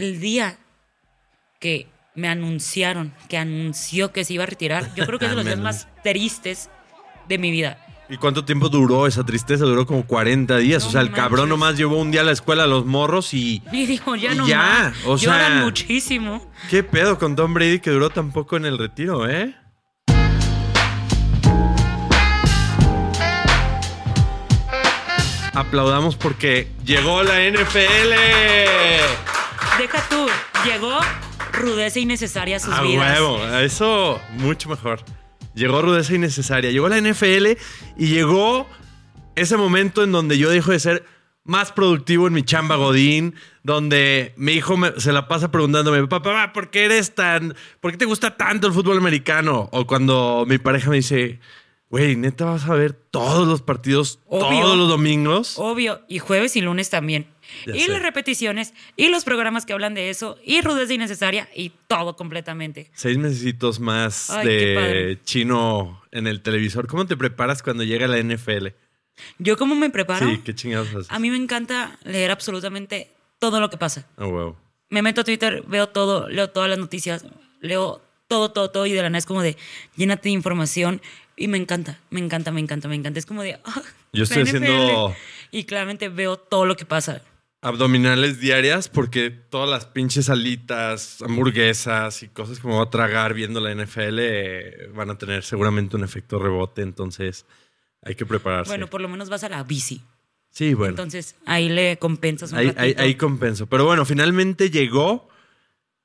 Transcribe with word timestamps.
el 0.00 0.20
día 0.20 0.58
que 1.60 1.86
me 2.14 2.28
anunciaron, 2.28 3.14
que 3.28 3.36
anunció 3.38 4.12
que 4.12 4.24
se 4.24 4.34
iba 4.34 4.42
a 4.44 4.46
retirar, 4.46 4.94
yo 4.94 5.06
creo 5.06 5.18
que 5.18 5.26
es 5.26 5.30
de 5.30 5.36
los 5.36 5.44
días 5.44 5.58
más 5.58 5.88
tristes 6.02 6.70
de 7.28 7.38
mi 7.38 7.50
vida. 7.50 7.78
¿Y 8.08 8.16
cuánto 8.16 8.44
tiempo 8.44 8.68
duró 8.68 9.06
esa 9.06 9.22
tristeza? 9.24 9.64
Duró 9.64 9.86
como 9.86 10.04
40 10.04 10.56
días. 10.56 10.82
No 10.82 10.88
o 10.88 10.92
sea, 10.92 11.00
el 11.02 11.12
cabrón 11.12 11.48
manches. 11.48 11.48
nomás 11.50 11.76
llevó 11.76 11.98
un 12.00 12.10
día 12.10 12.22
a 12.22 12.24
la 12.24 12.32
escuela 12.32 12.64
a 12.64 12.66
los 12.66 12.84
morros 12.84 13.32
y. 13.34 13.62
Y 13.72 13.86
dijo, 13.86 14.16
ya 14.16 14.34
no 14.34 14.48
ya, 14.48 14.56
más. 14.58 14.96
o 15.06 15.16
Lloran 15.16 15.52
sea- 15.52 15.64
muchísimo. 15.64 16.50
¿Qué 16.70 16.82
pedo 16.82 17.18
con 17.18 17.36
Tom 17.36 17.54
Brady 17.54 17.78
que 17.78 17.90
duró 17.90 18.10
tan 18.10 18.32
poco 18.32 18.56
en 18.56 18.64
el 18.64 18.78
retiro, 18.78 19.28
eh? 19.28 19.54
Aplaudamos 25.52 26.16
porque 26.16 26.68
llegó 26.84 27.22
la 27.22 27.40
NFL. 27.48 28.12
Deja 29.80 30.06
tú, 30.10 30.26
llegó 30.66 30.98
rudeza 31.54 31.98
innecesaria 32.00 32.56
a 32.56 32.60
sus 32.60 32.74
A 32.74 32.82
vidas. 32.82 33.18
huevo, 33.18 33.42
eso 33.60 34.20
mucho 34.32 34.68
mejor. 34.68 35.00
Llegó 35.54 35.80
rudeza 35.80 36.14
innecesaria. 36.14 36.70
Llegó 36.70 36.88
la 36.90 36.98
NFL 37.00 37.56
y 37.96 38.08
llegó 38.08 38.66
ese 39.36 39.56
momento 39.56 40.04
en 40.04 40.12
donde 40.12 40.36
yo 40.36 40.50
dejo 40.50 40.72
de 40.72 40.80
ser 40.80 41.06
más 41.44 41.72
productivo 41.72 42.26
en 42.26 42.34
mi 42.34 42.42
chamba 42.42 42.76
Godín, 42.76 43.34
donde 43.62 44.34
mi 44.36 44.52
hijo 44.52 44.76
me- 44.76 44.92
se 45.00 45.12
la 45.12 45.26
pasa 45.28 45.50
preguntándome, 45.50 46.06
papá, 46.08 46.52
¿por 46.52 46.68
qué 46.70 46.84
eres 46.84 47.14
tan, 47.14 47.54
por 47.80 47.90
qué 47.90 47.96
te 47.96 48.04
gusta 48.04 48.36
tanto 48.36 48.66
el 48.66 48.74
fútbol 48.74 48.98
americano? 48.98 49.70
O 49.72 49.86
cuando 49.86 50.44
mi 50.46 50.58
pareja 50.58 50.90
me 50.90 50.96
dice, 50.96 51.40
güey, 51.90 52.16
neta 52.16 52.46
vas 52.46 52.64
a 52.68 52.74
ver 52.74 52.92
todos 52.92 53.46
los 53.46 53.60
partidos 53.60 54.20
Obvio. 54.26 54.62
todos 54.62 54.78
los 54.78 54.88
domingos. 54.88 55.58
Obvio, 55.58 56.00
y 56.08 56.18
jueves 56.20 56.56
y 56.56 56.60
lunes 56.60 56.88
también. 56.88 57.26
Ya 57.66 57.74
y 57.74 57.80
sé. 57.80 57.88
las 57.90 58.00
repeticiones, 58.00 58.74
y 58.96 59.08
los 59.08 59.24
programas 59.24 59.66
que 59.66 59.72
hablan 59.72 59.94
de 59.94 60.08
eso, 60.08 60.38
y 60.44 60.60
rudeza 60.60 60.94
innecesaria, 60.94 61.48
y 61.54 61.72
todo 61.88 62.14
completamente. 62.14 62.90
Seis 62.94 63.18
mesecitos 63.18 63.80
más 63.80 64.30
Ay, 64.30 64.46
de 64.46 65.18
chino 65.24 66.00
en 66.12 66.28
el 66.28 66.42
televisor. 66.42 66.86
¿Cómo 66.86 67.06
te 67.06 67.16
preparas 67.16 67.62
cuando 67.62 67.82
llega 67.82 68.06
la 68.06 68.18
NFL? 68.22 68.68
¿Yo 69.38 69.56
cómo 69.56 69.74
me 69.74 69.90
preparo? 69.90 70.28
Sí, 70.30 70.40
qué 70.44 70.54
chingados 70.54 70.88
haces. 70.90 71.06
A 71.10 71.18
mí 71.18 71.28
me 71.30 71.36
encanta 71.36 71.98
leer 72.04 72.30
absolutamente 72.30 73.10
todo 73.40 73.60
lo 73.60 73.68
que 73.68 73.76
pasa. 73.76 74.06
Ah, 74.16 74.26
huevo. 74.26 74.56
Me 74.88 75.02
meto 75.02 75.22
a 75.22 75.24
Twitter, 75.24 75.64
veo 75.66 75.88
todo, 75.88 76.28
leo 76.28 76.50
todas 76.50 76.70
las 76.70 76.78
noticias, 76.78 77.24
leo 77.60 78.00
todo, 78.28 78.52
todo, 78.52 78.70
todo, 78.70 78.86
y 78.86 78.92
de 78.92 79.02
la 79.02 79.10
nada 79.10 79.18
es 79.18 79.26
como 79.26 79.42
de 79.42 79.56
llénate 79.96 80.28
de 80.28 80.34
información, 80.34 81.02
y 81.40 81.48
me 81.48 81.56
encanta, 81.58 81.98
me 82.10 82.20
encanta, 82.20 82.52
me 82.52 82.60
encanta, 82.60 82.86
me 82.86 82.94
encanta. 82.94 83.18
Es 83.18 83.26
como 83.26 83.42
de. 83.42 83.58
ah, 83.64 83.82
Yo 84.12 84.24
estoy 84.24 84.42
haciendo- 84.42 85.14
Y 85.50 85.64
claramente 85.64 86.08
veo 86.08 86.36
todo 86.36 86.66
lo 86.66 86.76
que 86.76 86.84
pasa. 86.84 87.22
abdominales 87.62 88.40
diarias 88.40 88.88
porque 88.88 89.30
todas 89.30 89.68
las 89.68 89.84
pinches 89.86 90.28
alitas, 90.30 91.20
hamburguesas 91.22 92.22
y 92.22 92.28
cosas 92.28 92.58
que 92.60 92.66
me 92.68 92.74
voy 92.74 92.86
a 92.86 92.90
tragar 92.90 93.34
viendo 93.34 93.60
la 93.60 93.70
NFL 93.74 94.18
eh, 94.20 94.88
van 94.94 95.10
a 95.10 95.18
tener 95.18 95.42
seguramente 95.42 95.96
un 95.96 96.04
efecto 96.04 96.38
rebote, 96.38 96.82
entonces 96.82 97.44
hay 98.02 98.14
que 98.14 98.24
prepararse. 98.26 98.70
Bueno, 98.70 98.86
por 98.88 99.00
lo 99.00 99.08
menos 99.08 99.28
vas 99.28 99.42
a 99.44 99.48
la 99.48 99.62
bici. 99.62 100.02
sí, 100.50 100.74
bueno. 100.74 100.90
Entonces 100.92 101.36
ahí 101.46 101.68
le 101.68 101.98
compensas 101.98 102.52
un 102.52 102.58
ahí, 102.58 102.72
ahí, 102.76 102.94
ahí 102.98 103.14
compenso. 103.14 103.66
Pero 103.66 103.84
bueno, 103.86 104.04
finalmente 104.04 104.70
llegó. 104.70 105.28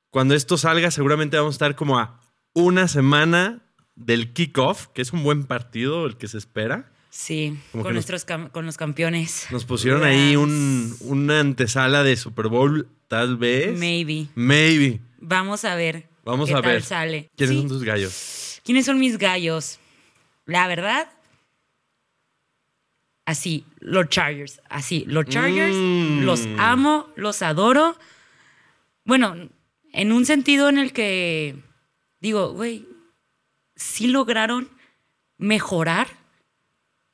Cuando 0.10 0.34
esto 0.34 0.58
salga, 0.58 0.92
seguramente 0.92 1.36
vamos 1.38 1.56
a 1.56 1.58
estar 1.58 1.76
como 1.76 2.00
a 2.00 2.22
una 2.54 2.88
semana 2.88 3.65
del 3.96 4.34
kickoff, 4.34 4.88
que 4.88 5.02
es 5.02 5.14
un 5.14 5.24
buen 5.24 5.44
partido 5.46 6.06
el 6.06 6.18
que 6.18 6.28
se 6.28 6.38
espera. 6.38 6.92
Sí, 7.10 7.58
Como 7.72 7.84
con, 7.86 7.94
nuestros 7.94 8.26
con 8.26 8.66
los 8.66 8.76
campeones. 8.78 9.48
Nos 9.52 9.64
pusieron 9.64 10.04
ahí 10.04 10.36
un, 10.36 10.94
una 11.02 11.40
antesala 11.40 12.04
de 12.04 12.18
Super 12.18 12.50
Bowl, 12.50 12.90
tal 13.08 13.38
vez. 13.38 13.78
Maybe. 13.80 14.28
Maybe. 14.36 15.00
Vamos 15.20 15.64
a 15.64 15.76
ver. 15.76 16.10
Vamos 16.26 16.50
qué 16.50 16.56
a 16.56 16.62
tal 16.62 16.72
ver. 16.74 16.82
sale. 16.84 17.30
¿Quiénes 17.38 17.56
Sí. 17.56 17.62
son 17.62 17.70
tus 17.70 17.84
gallos? 17.84 18.62
¿Quiénes 18.66 18.86
son 18.86 19.00
mis 19.00 19.18
gallos? 19.18 19.80
La 20.46 20.68
verdad, 20.68 21.08
así, 23.26 23.66
los 23.80 24.10
Chargers. 24.10 24.62
Así, 24.70 25.06
los 25.08 25.26
Chargers, 25.26 25.76
Mm. 25.76 26.24
los 26.24 26.46
amo, 26.58 27.08
los 27.16 27.42
adoro. 27.42 27.98
Bueno, 29.06 29.36
en 29.94 30.12
un 30.12 30.26
sentido 30.26 30.70
en 30.70 30.78
el 30.80 30.94
que 30.94 31.56
digo, 32.20 32.52
güey, 32.54 32.88
sí 33.76 34.08
lograron 34.08 34.70
mejorar 35.38 36.08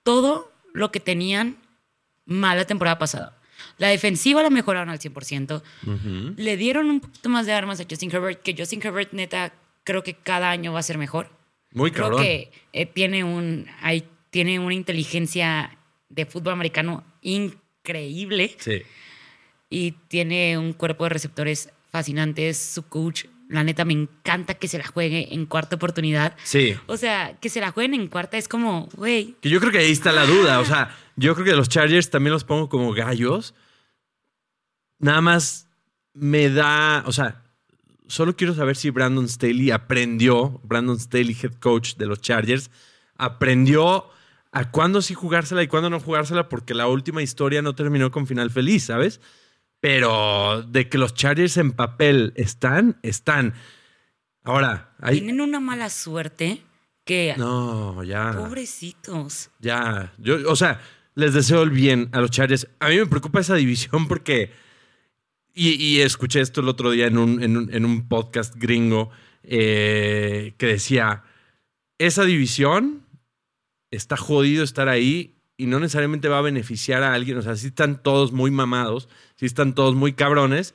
todo 0.04 0.52
lo 0.74 0.92
que 0.92 1.00
tenían 1.00 1.58
mal 2.26 2.58
la 2.58 2.66
temporada 2.66 2.98
pasada. 2.98 3.38
La 3.78 3.88
defensiva 3.90 4.42
la 4.44 4.50
mejoraron 4.50 4.90
al 4.90 5.00
100%. 5.00 5.62
Le 6.38 6.58
dieron 6.58 6.90
un 6.90 7.00
poquito 7.00 7.30
más 7.30 7.46
de 7.46 7.54
armas 7.54 7.80
a 7.80 7.86
Justin 7.90 8.12
Herbert, 8.12 8.42
que 8.42 8.56
Justin 8.58 8.82
Herbert, 8.84 9.12
neta, 9.14 9.54
creo 9.84 10.04
que 10.04 10.14
cada 10.16 10.50
año 10.52 10.74
va 10.74 10.80
a 10.80 10.84
ser 10.84 10.98
mejor. 10.98 11.30
Muy 11.74 11.92
Creo 11.92 12.06
cabrón. 12.06 12.24
que 12.24 12.52
eh, 12.74 12.86
tiene, 12.86 13.24
un, 13.24 13.66
hay, 13.82 14.08
tiene 14.30 14.60
una 14.60 14.74
inteligencia 14.74 15.78
de 16.10 16.26
fútbol 16.26 16.54
americano 16.54 17.04
increíble 17.22 18.56
Sí. 18.60 18.82
y 19.70 19.92
tiene 20.10 20.58
un 20.58 20.74
cuerpo 20.74 21.06
de 21.06 21.10
receptores 21.12 21.70
fascinantes. 21.92 22.58
Su 22.58 22.84
coach, 22.88 23.26
la 23.52 23.64
neta, 23.64 23.86
me 23.86 23.94
encanta 23.94 24.54
que 24.54 24.68
se 24.68 24.78
la 24.78 24.88
juegue 24.88 25.34
en 25.34 25.46
cuarta 25.46 25.76
oportunidad. 25.76 26.36
Sí. 26.44 26.76
O 26.88 26.98
sea, 26.98 27.38
que 27.40 27.50
se 27.50 27.60
la 27.60 27.72
jueguen 27.72 27.94
en 27.94 28.08
cuarta 28.08 28.38
es 28.38 28.48
como, 28.48 28.88
güey, 28.96 29.36
Que 29.42 29.50
yo 29.50 29.60
creo 29.60 29.72
que 29.72 29.80
ahí 29.80 29.92
está 29.92 30.12
la 30.12 30.26
duda. 30.26 30.60
O 30.60 30.66
sea, 30.66 30.96
yo 31.18 31.34
creo 31.36 31.46
que 31.46 31.56
los 31.56 31.68
Chargers 31.68 32.10
también 32.10 32.32
los 32.34 32.46
pongo 32.46 32.70
como 32.70 32.94
gallos. 32.94 33.54
Nada 35.00 35.22
más 35.22 35.68
me 36.14 36.50
da. 36.50 37.04
O 37.06 37.12
sea, 37.12 37.44
solo 38.08 38.36
quiero 38.36 38.54
saber 38.54 38.78
si 38.78 38.90
Brandon 38.90 39.28
Staley 39.28 39.72
aprendió, 39.72 40.62
Brandon 40.64 41.00
Staley, 41.00 41.36
head 41.42 41.54
coach 41.56 41.96
de 41.96 42.06
los 42.06 42.22
Chargers, 42.22 42.72
aprendió 43.18 44.10
a 44.54 44.72
cuándo 44.72 45.02
sí 45.02 45.14
jugársela 45.14 45.64
y 45.64 45.68
cuándo 45.68 45.90
no 45.90 46.00
jugársela, 46.00 46.50
porque 46.50 46.74
la 46.74 46.88
última 46.88 47.22
historia 47.22 47.62
no 47.62 47.76
terminó 47.76 48.12
con 48.12 48.28
final 48.28 48.50
feliz, 48.50 48.86
¿sabes? 48.86 49.20
Pero 49.82 50.64
de 50.64 50.88
que 50.88 50.98
los 50.98 51.14
Chargers 51.16 51.58
en 51.58 51.72
papel 51.72 52.32
están, 52.36 52.98
están. 53.02 53.54
Ahora, 54.44 54.94
hay. 55.00 55.20
tienen 55.20 55.42
una 55.42 55.60
mala 55.60 55.90
suerte 55.90 56.62
que, 57.04 57.34
No, 57.38 58.04
ya. 58.04 58.32
pobrecitos. 58.38 59.50
Ya, 59.60 60.14
yo, 60.20 60.50
o 60.50 60.56
sea, 60.56 60.80
les 61.16 61.34
deseo 61.34 61.64
el 61.64 61.72
bien 61.72 62.10
a 62.14 62.22
los 62.22 62.32
Chargers. 62.32 62.68
A 62.80 62.90
mí 62.90 62.98
me 62.98 63.08
preocupa 63.08 63.40
esa 63.40 63.56
división 63.56 64.08
porque, 64.08 64.52
y, 65.54 65.72
y 65.84 66.02
escuché 66.02 66.42
esto 66.42 66.62
el 66.62 66.70
otro 66.70 66.92
día 66.92 67.08
en 67.08 67.18
un, 67.18 67.42
en 67.44 67.58
un, 67.58 67.74
en 67.74 67.84
un 67.84 68.08
podcast 68.08 68.56
gringo 68.56 69.10
eh, 69.44 70.54
que 70.60 70.68
decía, 70.68 71.24
esa 71.98 72.24
división 72.24 73.08
está 73.90 74.16
jodido 74.16 74.64
estar 74.64 74.88
ahí 74.90 75.41
y 75.58 75.68
no 75.68 75.80
necesariamente 75.80 76.28
va 76.28 76.40
a 76.40 76.42
beneficiar 76.42 77.04
a 77.04 77.14
alguien. 77.14 77.38
O 77.38 77.42
sea, 77.42 77.56
sí 77.56 77.68
están 77.68 78.02
todos 78.02 78.32
muy 78.32 78.52
mamados, 78.52 79.10
sí 79.36 79.46
están 79.46 79.76
todos 79.76 79.96
muy 79.96 80.14
cabrones, 80.14 80.74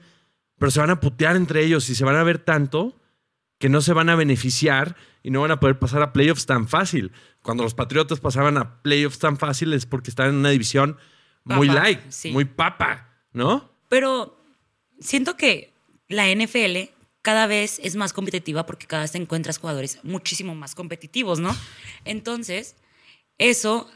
pero 0.58 0.70
se 0.70 0.80
van 0.80 0.90
a 0.90 1.00
putear 1.00 1.36
entre 1.36 1.64
ellos 1.64 1.88
y 1.90 1.94
se 1.94 2.04
van 2.04 2.16
a 2.16 2.22
ver 2.22 2.38
tanto 2.38 2.98
que 3.58 3.68
no 3.68 3.80
se 3.80 3.92
van 3.92 4.08
a 4.08 4.16
beneficiar 4.16 4.96
y 5.22 5.30
no 5.30 5.40
van 5.40 5.50
a 5.50 5.60
poder 5.60 5.78
pasar 5.78 6.02
a 6.02 6.12
playoffs 6.12 6.46
tan 6.46 6.68
fácil. 6.68 7.12
Cuando 7.42 7.64
los 7.64 7.74
Patriotas 7.74 8.20
pasaban 8.20 8.58
a 8.58 8.82
playoffs 8.82 9.18
tan 9.18 9.38
fácil 9.38 9.72
es 9.72 9.86
porque 9.86 10.10
estaban 10.10 10.32
en 10.32 10.38
una 10.38 10.50
división 10.50 10.98
muy 11.44 11.68
light, 11.68 12.00
sí. 12.10 12.32
muy 12.32 12.44
papa, 12.44 13.08
¿no? 13.32 13.70
Pero 13.88 14.38
siento 15.00 15.36
que 15.36 15.72
la 16.08 16.28
NFL 16.32 16.92
cada 17.22 17.46
vez 17.46 17.80
es 17.82 17.96
más 17.96 18.12
competitiva 18.12 18.66
porque 18.66 18.86
cada 18.86 19.02
vez 19.02 19.12
te 19.12 19.18
encuentras 19.18 19.58
jugadores 19.58 19.98
muchísimo 20.02 20.54
más 20.54 20.74
competitivos, 20.74 21.40
¿no? 21.40 21.56
Entonces, 22.04 22.76
eso 23.38 23.90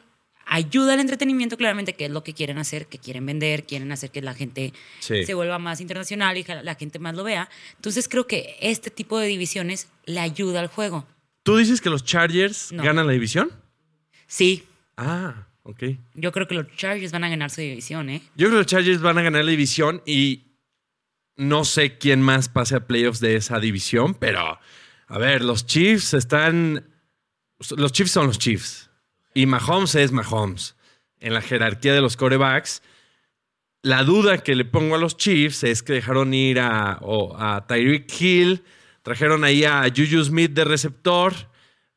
ayuda 0.53 0.95
al 0.95 1.01
entretenimiento, 1.01 1.57
claramente, 1.57 1.95
que 1.95 2.05
es 2.07 2.11
lo 2.11 2.23
que 2.25 2.35
quieren 2.35 2.59
hacer, 2.59 2.87
que 2.87 2.99
quieren 2.99 3.25
vender, 3.25 3.65
quieren 3.67 3.91
hacer 3.93 4.11
que 4.11 4.21
la 4.21 4.35
gente 4.35 4.75
Sí. 4.99 5.25
se 5.25 5.33
vuelva 5.35 5.59
más 5.59 5.81
internacional 5.81 6.37
y 6.37 6.45
que 6.45 6.55
la 6.63 6.75
gente 6.75 6.99
más 6.99 7.15
lo 7.15 7.25
vea. 7.25 7.49
Entonces, 7.77 8.09
creo 8.09 8.27
que 8.27 8.57
este 8.61 8.91
tipo 8.91 9.19
de 9.19 9.29
divisiones 9.29 9.89
le 10.05 10.21
ayuda 10.21 10.61
al 10.61 10.67
juego. 10.67 11.07
¿Tú 11.45 11.57
dices 11.57 11.81
que 11.81 11.89
los 11.89 12.05
Chargers 12.05 12.73
No. 12.73 12.83
ganan 12.83 13.07
la 13.07 13.13
división? 13.13 13.51
Sí, 14.27 14.65
Ah, 14.97 15.47
ok. 15.63 15.85
yo 16.15 16.33
creo 16.33 16.47
que 16.47 16.55
los 16.57 16.67
Chargers 16.77 17.13
van 17.13 17.25
a 17.25 17.29
ganar 17.31 17.51
su 17.51 17.61
división, 17.61 18.11
¿eh? 18.11 18.21
Yo 18.37 18.49
creo 18.49 18.51
que 18.51 18.57
los 18.59 18.67
Chargers 18.67 19.01
van 19.01 19.19
a 19.19 19.23
ganar 19.23 19.45
la 19.45 19.51
división 19.53 20.03
y 20.05 20.47
no 21.37 21.65
sé 21.65 21.97
quién 21.97 22.21
más 22.21 22.49
pase 22.49 22.75
a 22.75 22.87
playoffs 22.87 23.21
de 23.21 23.37
esa 23.37 23.61
división, 23.61 24.15
pero 24.15 24.59
a 25.07 25.19
ver, 25.19 25.43
los 25.45 25.65
Chiefs 25.65 26.13
están. 26.15 26.87
Los 27.77 27.93
Chiefs 27.93 28.11
son 28.11 28.27
los 28.27 28.39
Chiefs. 28.39 28.90
Y 29.35 29.47
Mahomes 29.47 29.95
es 29.95 30.13
Mahomes. 30.13 30.77
En 31.19 31.35
la 31.35 31.43
jerarquía 31.43 31.93
de 31.93 32.01
los 32.01 32.17
corebacks. 32.17 32.83
La 33.83 34.05
duda 34.05 34.39
que 34.39 34.55
le 34.55 34.65
pongo 34.65 34.95
a 34.95 34.99
los 34.99 35.17
Chiefs 35.17 35.65
es 35.65 35.83
que 35.83 35.95
dejaron 35.95 36.35
ir 36.35 36.61
a, 36.61 36.99
a 37.39 37.67
Tyreek 37.67 38.21
Hill, 38.21 38.63
trajeron 39.03 39.45
ahí 39.45 39.65
a 39.65 39.85
Juju 39.85 40.23
Smith 40.25 40.53
de 40.53 40.65
receptor, 40.65 41.35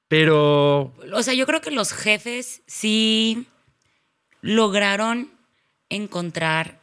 pero 0.07 0.93
O 1.13 1.23
sea, 1.23 1.33
yo 1.33 1.45
creo 1.45 1.59
que 1.59 1.71
los 1.71 1.91
jefes 1.91 2.61
sí 2.67 3.47
lograron 4.41 5.31
encontrar 5.89 6.79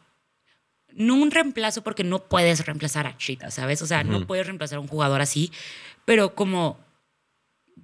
no 0.93 1.15
un 1.15 1.31
reemplazo 1.31 1.81
porque 1.81 2.03
no 2.03 2.27
puedes 2.27 2.65
reemplazar 2.65 3.07
a 3.07 3.17
Cheetah, 3.17 3.49
¿sabes? 3.49 3.81
O 3.81 3.87
sea, 3.87 4.03
no 4.03 4.27
puedes 4.27 4.45
reemplazar 4.45 4.77
a 4.77 4.81
un 4.81 4.87
jugador 4.87 5.21
así, 5.21 5.51
pero 6.05 6.35
como 6.35 6.79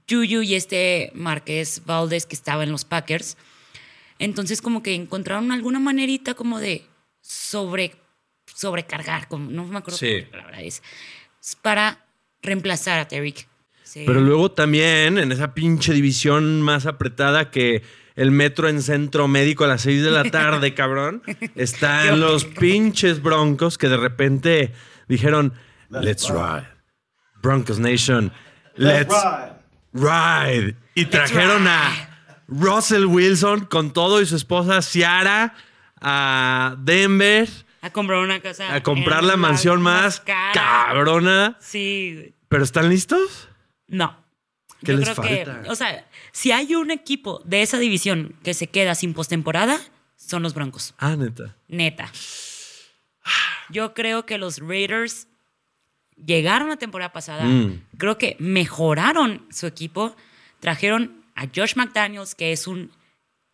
Juju 0.10 0.42
y 0.42 0.56
este 0.56 1.12
Márquez 1.13 1.81
Valdés 1.86 2.25
que 2.25 2.36
estaba 2.36 2.63
en 2.63 2.72
los 2.72 2.86
Packers, 2.86 3.38
entonces 4.19 4.62
como 4.62 4.81
que 4.84 4.95
encontraron 4.95 5.51
alguna 5.51 5.80
manerita 5.80 6.34
como 6.34 6.60
de 6.60 6.86
sobre 7.22 7.95
sobrecargar, 8.45 9.28
como 9.28 9.51
no 9.51 9.66
me 9.66 9.78
acuerdo 9.80 9.98
Sí. 9.98 10.07
qué 10.07 10.28
palabra 10.31 10.62
es, 10.62 10.81
para 11.62 12.06
reemplazar 12.42 13.00
a 13.00 13.06
Derrick. 13.06 13.48
Sí. 13.84 14.04
Pero 14.06 14.19
luego 14.22 14.51
también 14.51 15.18
en 15.18 15.31
esa 15.31 15.54
pinche 15.54 15.94
división 15.94 16.62
más 16.62 16.86
apretada 16.86 17.51
que 17.51 17.84
el 18.16 18.31
metro 18.31 18.68
en 18.68 18.81
centro 18.81 19.28
médico 19.28 19.63
a 19.63 19.68
las 19.68 19.81
6 19.81 20.04
de 20.04 20.12
la 20.12 20.24
tarde, 20.31 20.74
cabrón, 20.74 21.22
están 21.56 22.19
los 22.19 22.45
pinches 22.45 23.22
broncos 23.22 23.78
que 23.78 23.89
de 23.89 23.98
repente 23.98 24.74
dijeron, 25.07 25.54
let's 25.89 26.30
ride. 26.30 26.68
Broncos 27.42 27.80
Nation, 27.80 28.31
let's 28.75 29.13
ride. 29.13 29.56
Y 30.95 31.05
trajeron 31.05 31.67
a 31.67 32.44
Russell 32.47 33.05
Wilson 33.05 33.65
con 33.65 33.91
todo 33.94 34.21
y 34.21 34.25
su 34.25 34.35
esposa 34.35 34.81
Ciara 34.81 35.55
a 35.99 36.75
Denver 36.79 37.49
a 37.81 37.91
comprar 37.91 38.19
una 38.19 38.39
casa. 38.39 38.73
a 38.73 38.81
comprar 38.83 39.23
la 39.23 39.38
mansión 39.38 39.81
más 39.81 40.21
cabrona. 40.53 41.57
Sí. 41.59 42.33
¿Pero 42.49 42.63
están 42.63 42.89
listos? 42.89 43.49
No. 43.88 44.23
¿Qué 44.83 44.91
Yo 44.91 44.97
les 44.99 45.09
creo 45.09 45.15
falta? 45.15 45.61
que, 45.63 45.69
o 45.69 45.75
sea, 45.75 46.07
si 46.31 46.51
hay 46.51 46.75
un 46.75 46.91
equipo 46.91 47.41
de 47.45 47.61
esa 47.63 47.79
división 47.79 48.35
que 48.43 48.53
se 48.53 48.67
queda 48.67 48.93
sin 48.95 49.13
postemporada, 49.13 49.79
son 50.15 50.43
los 50.43 50.53
Broncos. 50.53 50.93
Ah, 51.00 51.15
neta. 51.15 51.55
Neta. 51.67 52.11
Yo 53.69 53.93
creo 53.93 54.25
que 54.25 54.38
los 54.38 54.59
Raiders 54.59 55.27
llegaron 56.25 56.69
la 56.69 56.77
temporada 56.77 57.13
pasada. 57.13 57.43
Mm. 57.45 57.81
Creo 57.97 58.17
que 58.17 58.35
mejoraron 58.39 59.45
su 59.51 59.67
equipo. 59.67 60.15
Trajeron 60.59 61.23
a 61.35 61.45
Josh 61.55 61.75
McDaniels, 61.75 62.35
que 62.35 62.51
es 62.51 62.67
un 62.67 62.91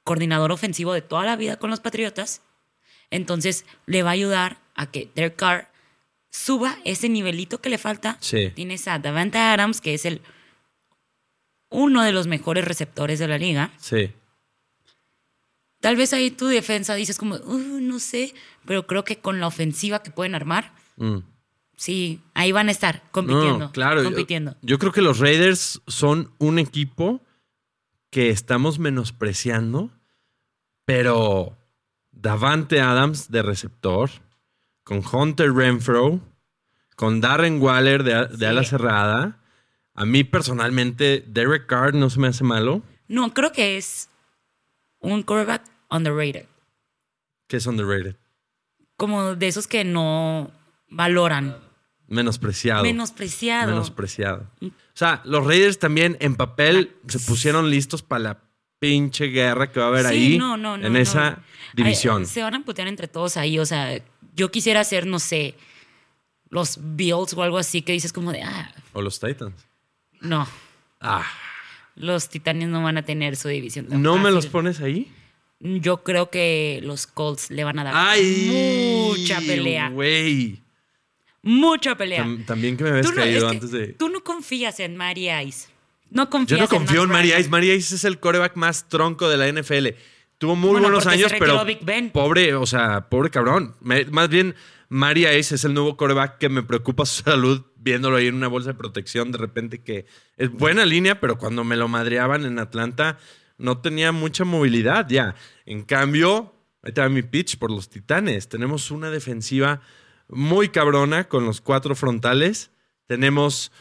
coordinador 0.03 0.51
ofensivo 0.51 0.93
de 0.93 1.01
toda 1.01 1.23
la 1.25 1.35
vida 1.35 1.57
con 1.57 1.69
los 1.69 1.79
Patriotas. 1.79 2.41
Entonces 3.09 3.65
le 3.85 4.03
va 4.03 4.09
a 4.09 4.13
ayudar 4.13 4.57
a 4.75 4.89
que 4.89 5.09
Derek 5.15 5.35
Carr 5.35 5.69
suba 6.31 6.77
ese 6.83 7.09
nivelito 7.09 7.61
que 7.61 7.69
le 7.69 7.77
falta. 7.77 8.17
Sí. 8.19 8.51
Tienes 8.55 8.87
a 8.87 8.97
Davante 8.99 9.37
Adams, 9.37 9.81
que 9.81 9.93
es 9.93 10.05
el 10.05 10.21
uno 11.69 12.03
de 12.03 12.11
los 12.11 12.27
mejores 12.27 12.65
receptores 12.65 13.19
de 13.19 13.27
la 13.27 13.37
liga. 13.37 13.71
Sí. 13.77 14.11
Tal 15.79 15.95
vez 15.95 16.13
ahí 16.13 16.31
tu 16.31 16.47
defensa 16.47 16.95
dices 16.95 17.17
como, 17.17 17.35
"Uh, 17.35 17.79
no 17.81 17.99
sé, 17.99 18.33
pero 18.65 18.87
creo 18.87 19.03
que 19.03 19.17
con 19.19 19.39
la 19.39 19.47
ofensiva 19.47 20.01
que 20.01 20.11
pueden 20.11 20.33
armar, 20.35 20.71
Mm. 20.95 21.17
Sí, 21.83 22.21
ahí 22.33 22.51
van 22.51 22.69
a 22.69 22.71
estar 22.71 23.03
compitiendo. 23.11 23.59
No, 23.59 23.71
claro. 23.71 24.01
yo- 24.01 24.05
Compitiendo. 24.09 24.55
Yo, 24.61 24.79
creo 24.79 24.91
que 24.91 25.01
los 25.01 25.19
Raiders 25.19 25.81
son 25.87 26.31
un 26.37 26.57
equipo 26.59 27.21
que 28.09 28.29
estamos 28.29 28.79
menospreciando, 28.79 29.89
pero 30.85 31.57
Davante 32.11 32.79
Adams 32.81 33.31
de 33.31 33.41
receptor, 33.41 34.09
con 34.83 35.01
Hunter 35.11 35.51
Renfro, 35.53 36.19
con 36.95 37.21
Darren 37.21 37.61
Waller 37.61 38.03
de, 38.03 38.27
de 38.27 38.37
Sí. 38.37 38.45
ala 38.45 38.63
cerrada. 38.63 39.39
A 39.95 40.05
mí 40.05 40.23
personalmente, 40.23 41.23
Derek 41.27 41.65
Carr 41.67 41.93
no 41.93 42.09
se 42.09 42.19
me 42.19 42.27
hace 42.27 42.43
malo, 42.43 42.81
No, 43.07 43.33
creo 43.33 43.51
que 43.51 43.77
es 43.77 44.09
un 44.99 45.23
quarterback 45.23 45.63
underrated. 45.89 46.45
que 47.47 47.57
es 47.57 47.65
underrated, 47.67 48.15
Como 48.95 49.35
de 49.35 49.47
esos 49.47 49.67
que 49.67 49.83
no 49.83 50.49
valoran. 50.89 51.57
Menospreciado. 52.13 52.83
Menospreciado. 52.83 53.71
Menospreciado. 53.71 54.47
O 54.61 54.69
sea, 54.93 55.21
los 55.25 55.45
Raiders 55.45 55.79
también 55.79 56.17
en 56.19 56.35
papel 56.35 56.95
se 57.07 57.19
pusieron 57.19 57.69
listos 57.69 58.01
para 58.01 58.19
la 58.19 58.39
pinche 58.79 59.25
guerra 59.27 59.71
que 59.71 59.79
va 59.79 59.85
a 59.85 59.89
haber 59.89 60.05
Sí, 60.07 60.13
ahí 60.13 60.37
no, 60.37 60.57
no, 60.57 60.77
no, 60.77 60.85
en 60.87 60.95
esa 60.97 61.41
división. 61.73 62.21
Ay, 62.23 62.25
se 62.27 62.41
van 62.43 62.53
a 62.55 62.63
putear 62.65 62.87
entre 62.87 63.07
todos 63.07 63.37
ahí. 63.37 63.57
O 63.59 63.65
sea, 63.65 64.01
yo 64.35 64.51
quisiera 64.51 64.81
hacer, 64.81 65.05
no 65.07 65.19
sé, 65.19 65.55
los 66.49 66.77
Bills 66.81 67.33
o 67.33 67.43
algo 67.43 67.57
así 67.57 67.81
que 67.81 67.93
dices 67.93 68.11
como 68.13 68.31
de, 68.31 68.41
ah, 68.43 68.73
O 68.93 69.01
los 69.01 69.19
Titans. 69.19 69.55
no. 70.21 70.47
Ah, 71.05 71.25
Los 71.95 72.29
Titanes 72.29 72.69
no 72.69 72.81
van 72.81 72.97
a 72.97 73.03
tener 73.03 73.35
su 73.35 73.49
división. 73.49 73.87
tan 73.87 74.01
¿no 74.01 74.17
me 74.17 74.31
los 74.31 74.45
pones 74.47 74.79
ahí? 74.79 75.11
Yo 75.59 76.01
creo 76.03 76.29
que 76.29 76.79
los 76.83 77.07
Colts 77.07 77.51
le 77.51 77.63
van 77.63 77.79
a 77.79 77.83
dar 77.83 77.93
¡Ay! 77.95 79.07
mucha 79.09 79.39
pelea. 79.39 79.89
Mucha 81.43 81.95
pelea. 81.95 82.23
Tam- 82.25 82.45
también 82.45 82.77
que 82.77 82.83
me 82.83 82.89
habías 82.91 83.05
no, 83.09 83.13
caído 83.15 83.47
antes 83.49 83.71
de. 83.71 83.87
tú 83.89 84.09
no 84.09 84.23
confías 84.23 84.79
en 84.79 84.95
Mary 84.97 85.29
Ice. 85.29 85.67
No 86.09 86.23
Yo 86.23 86.29
confías 86.29 86.59
no 86.61 86.67
confío 86.67 87.03
en 87.03 87.09
Matt 87.09 87.17
Mary. 87.25 87.33
Ice. 87.33 87.49
Mary 87.49 87.71
Ice 87.71 87.95
es 87.95 88.03
el 88.05 88.19
coreback 88.19 88.55
más 88.55 88.87
tronco 88.87 89.27
de 89.29 89.37
la 89.37 89.47
NFL. 89.51 89.89
Tuvo 90.37 90.55
muy 90.55 90.71
Bueno, 90.71 90.87
buenos 90.87 91.05
años, 91.07 91.31
pero 91.37 91.63
Big 91.65 91.79
Ben. 91.83 92.11
pobre, 92.11 92.53
o 92.55 92.65
sea, 92.65 93.09
pobre 93.09 93.29
cabrón. 93.29 93.75
Me- 93.81 94.05
más 94.05 94.29
bien, 94.29 94.55
Mary 94.89 95.25
Ice 95.27 95.55
es 95.55 95.63
el 95.63 95.73
nuevo 95.73 95.97
coreback 95.97 96.37
que 96.37 96.49
me 96.49 96.63
preocupa 96.63 97.05
su 97.05 97.23
salud 97.29 97.63
viéndolo 97.75 98.17
ahí 98.17 98.27
en 98.27 98.35
una 98.35 98.47
bolsa 98.47 98.69
de 98.69 98.75
protección 98.77 99.31
de 99.33 99.37
repente 99.37 99.81
que 99.81 100.05
es 100.37 100.49
buena 100.51 100.85
línea, 100.85 101.19
pero 101.19 101.37
cuando 101.37 101.63
me 101.65 101.75
lo 101.75 101.87
madreaban 101.89 102.45
en 102.45 102.57
Atlanta 102.59 103.17
no 103.57 103.79
tenía 103.79 104.11
mucha 104.13 104.45
movilidad 104.45 105.07
ya. 105.09 105.35
En 105.65 105.83
cambio, 105.83 106.53
ahí 106.83 106.89
está 106.89 107.09
mi 107.09 107.23
pitch 107.23 107.57
por 107.57 107.69
los 107.71 107.89
Titanes. 107.89 108.47
Tenemos 108.49 108.91
una 108.91 109.09
defensiva 109.09 109.81
muy 110.35 110.69
cabrona 110.69 111.25
con 111.27 111.45
los 111.45 111.61
cuatro 111.61 111.95
frontales. 111.95 112.71
Tenemos 113.07 113.71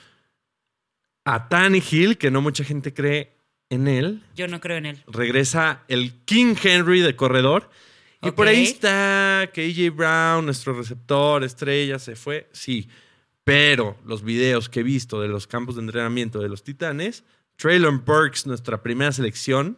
a 1.24 1.48
Hill, 1.90 2.18
que 2.18 2.30
no 2.30 2.40
mucha 2.42 2.64
gente 2.64 2.92
cree 2.92 3.36
en 3.70 3.88
él. 3.88 4.22
Yo 4.34 4.48
no 4.48 4.60
creo 4.60 4.76
en 4.78 4.86
él. 4.86 5.02
Regresa 5.06 5.82
el 5.88 6.12
King 6.24 6.54
Henry 6.62 7.00
de 7.00 7.16
corredor. 7.16 7.70
Y 8.22 8.30
por 8.30 8.46
ahí 8.46 8.62
está 8.64 9.50
que 9.52 9.66
AJ 9.66 9.94
Brown, 9.96 10.44
nuestro 10.44 10.74
receptor, 10.74 11.42
estrella, 11.42 11.98
se 11.98 12.14
fue. 12.14 12.48
Sí. 12.52 12.88
Pero 13.44 13.98
los 14.04 14.22
videos 14.22 14.68
que 14.68 14.80
he 14.80 14.82
visto 14.84 15.20
de 15.20 15.26
los 15.28 15.46
campos 15.48 15.74
de 15.74 15.82
entrenamiento 15.82 16.38
de 16.38 16.48
los 16.48 16.62
Titanes, 16.62 17.24
Traylon 17.56 18.04
Burks, 18.04 18.46
nuestra 18.46 18.80
primera 18.82 19.10
selección, 19.10 19.76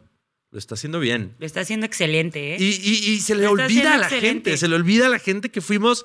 lo 0.51 0.59
está 0.59 0.75
haciendo 0.75 1.01
bien. 1.01 1.35
Lo 1.39 1.47
está 1.47 1.61
haciendo 1.61 1.87
excelente, 1.87 2.55
¿eh? 2.55 2.59
Y, 2.61 2.65
y- 2.83 3.13
y 3.15 3.21
se 3.21 3.35
le 3.35 3.47
olvida 3.47 3.95
a 3.95 3.99
la 3.99 4.03
excelente. 4.05 4.27
gente, 4.51 4.57
se 4.59 4.69
le 4.69 4.77
olvida 4.77 5.07
a 5.07 5.09
la 5.09 5.19
gente 5.19 5.51
que 5.51 5.61
fuimos 5.63 6.05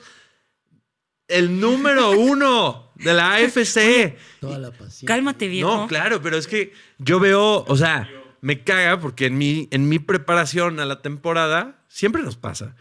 el 1.30 1.60
número 1.60 2.12
uno 2.12 2.92
de 2.96 3.14
la 3.14 3.36
AFC. 3.36 4.18
Toda 4.40 4.58
la 4.58 4.72
paciencia. 4.72 5.08
Cálmate, 5.08 5.48
viejo. 5.48 5.76
No, 5.76 5.88
claro, 5.88 6.22
pero 6.22 6.38
es 6.38 6.48
que 6.48 6.74
yo 6.98 7.20
veo, 7.20 7.64
o 7.66 7.76
sea, 7.78 8.10
me 8.42 8.64
caga 8.64 9.00
porque 9.00 9.28
en 9.28 9.38
mi, 9.38 9.68
en 9.72 9.88
mi 9.88 10.00
preparación 10.00 10.80
a 10.80 10.86
la 10.86 11.02
temporada 11.02 11.84
siempre 11.88 12.22
nos 12.22 12.38
pasa. 12.38 12.76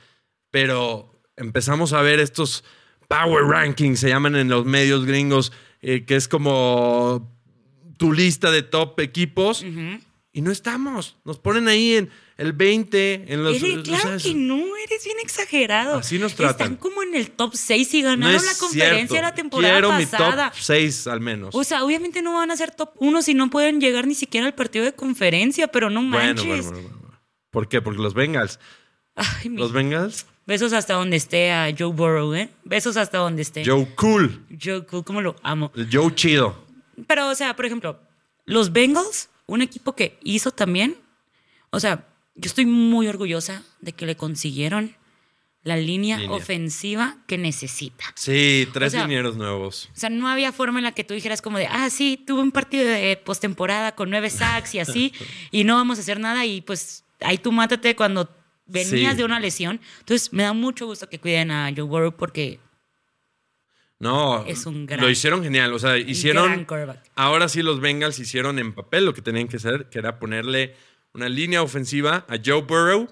Pero 0.51 1.21
empezamos 1.37 1.93
a 1.93 2.03
ver 2.03 2.21
estos 2.21 2.65
Power 3.09 3.45
Rankings, 3.45 4.01
se 4.01 4.09
llaman 4.09 4.37
en 4.37 4.49
los 4.49 4.65
medios 4.65 5.07
gringos, 5.07 5.53
eh, 5.81 6.05
que 6.05 6.17
es 6.17 6.29
como 6.29 7.35
tu 7.97 8.13
lista 8.13 8.51
de 8.51 8.63
top 8.63 9.01
equipos. 9.01 9.65
Y 10.33 10.43
no 10.43 10.51
estamos. 10.51 11.17
Nos 11.25 11.39
ponen 11.39 11.69
ahí 11.69 11.95
en 11.95 12.11
el 12.39 12.53
20, 12.55 13.25
en 13.33 13.45
los. 13.45 13.57
Eres- 13.57 13.79
o 13.79 13.83
claro 13.83 14.17
que 14.23 14.33
no, 14.35 14.57
eres 14.77 15.05
bien 15.05 15.17
exagerado. 15.23 15.97
Así 15.99 16.19
nos 16.19 16.35
tratan. 16.35 16.53
Están 16.73 16.77
como 16.77 17.03
en 17.03 17.15
el 17.15 17.31
top 17.33 17.55
6 17.55 17.95
y 17.95 18.03
ganaron 18.03 18.35
la 18.47 18.55
conferencia 18.59 19.07
cierto. 19.09 19.23
la 19.23 19.35
temporada 19.35 19.75
Quiero 19.75 19.89
pasada. 19.91 20.45
mi 20.47 20.51
top 20.53 20.59
6 20.63 21.07
al 21.09 21.21
menos. 21.21 21.55
O 21.55 21.65
sea, 21.65 21.85
obviamente 21.85 22.23
no 22.23 22.33
van 22.35 22.51
a 22.51 22.57
ser 22.57 22.71
top 22.71 22.93
1 22.97 23.21
si 23.23 23.35
no 23.35 23.51
pueden 23.51 23.81
llegar 23.81 24.07
ni 24.07 24.15
siquiera 24.15 24.47
al 24.47 24.55
partido 24.55 24.85
de 24.85 24.95
conferencia, 24.95 25.69
pero 25.69 25.91
no 25.91 26.01
manches. 26.03 26.47
bueno, 26.47 26.63
bueno, 26.63 26.81
bueno, 26.83 26.99
bueno. 27.01 27.19
¿Por 27.51 27.69
qué? 27.69 27.83
Porque 27.83 28.01
los 28.01 28.15
Bengals. 28.15 28.59
Ay, 29.17 29.49
Los 29.51 29.73
Bengals. 29.73 30.27
Besos 30.47 30.73
hasta 30.73 30.95
donde 30.95 31.17
esté 31.17 31.51
a 31.51 31.69
Joe 31.77 31.93
Burrow, 31.93 32.33
¿eh? 32.35 32.49
Besos 32.65 32.97
hasta 32.97 33.19
donde 33.19 33.43
esté. 33.43 33.65
Joe 33.67 33.87
Cool. 33.97 34.47
Joe 34.63 34.87
Cool, 34.87 35.05
como 35.05 35.21
lo 35.21 35.35
amo. 35.43 35.73
El 35.75 35.89
Joe 35.93 36.15
Chido. 36.15 36.65
Pero, 37.07 37.29
o 37.29 37.35
sea, 37.35 37.55
por 37.57 37.67
ejemplo, 37.67 38.01
los 38.47 38.73
Bengals, 38.73 39.29
un 39.47 39.61
equipo 39.61 39.95
que 39.97 40.19
hizo 40.23 40.53
también. 40.53 40.97
O 41.71 41.81
sea, 41.81 42.07
yo 42.39 42.49
estoy 42.49 42.65
muy 42.67 43.07
orgullosa 43.09 43.63
de 43.81 43.93
que 43.93 44.07
le 44.07 44.17
consiguieron 44.17 44.97
la 45.65 45.77
línea, 45.77 46.19
Línea. 46.19 46.35
ofensiva 46.37 47.19
que 47.27 47.37
necesita. 47.37 48.05
Sí, 48.15 48.67
tres 48.73 48.89
O 48.95 48.97
sea, 48.97 49.03
linieros 49.03 49.37
nuevos. 49.37 49.91
O 49.95 49.99
sea, 49.99 50.09
no 50.09 50.29
había 50.29 50.53
forma 50.53 50.79
en 50.79 50.85
la 50.85 50.93
que 50.93 51.05
tú 51.05 51.13
dijeras 51.15 51.43
como 51.43 51.59
de, 51.59 51.67
ah, 51.67 51.91
sí, 51.91 52.23
tuve 52.27 52.41
un 52.41 52.53
partido 52.53 52.87
de 52.87 53.21
postemporada 53.23 53.95
con 53.95 54.09
nueve 54.09 54.31
sacks 54.31 54.75
y 54.75 54.79
así, 54.79 55.13
y 55.51 55.65
no 55.65 55.75
vamos 55.75 55.99
a 55.99 56.01
hacer 56.01 56.21
nada, 56.21 56.47
y 56.47 56.61
pues 56.63 57.05
ahí 57.21 57.37
tú 57.39 57.53
mátate 57.53 57.97
cuando 57.97 58.31
venías 58.67 59.13
Sí. 59.13 59.19
de 59.19 59.25
una 59.25 59.41
lesión. 59.41 59.81
Entonces, 60.01 60.33
me 60.33 60.45
da 60.45 60.53
mucho 60.53 60.87
gusto 60.87 61.09
que 61.09 61.19
cuiden 61.19 61.51
a 61.51 61.71
Joe 61.75 61.85
Burrow 61.85 62.17
porque 62.17 62.61
No, 64.01 64.45
Es 64.47 64.65
un 64.65 64.87
gran- 64.87 65.01
lo 65.01 65.11
hicieron 65.11 65.43
genial. 65.43 65.73
O 65.73 65.79
sea, 65.81 65.97
hicieron. 65.99 66.67
Ahora 67.17 67.49
sí, 67.49 67.63
los 67.63 67.81
Bengals 67.81 68.21
hicieron 68.21 68.61
en 68.61 68.73
papel 68.73 69.05
lo 69.05 69.13
que 69.13 69.23
tenían 69.23 69.49
que 69.49 69.57
hacer, 69.57 69.89
que 69.91 69.99
era 69.99 70.21
ponerle 70.21 70.77
una 71.15 71.29
línea 71.29 71.63
ofensiva 71.63 72.25
a 72.29 72.37
Joe 72.45 72.63
Burrow 72.63 73.09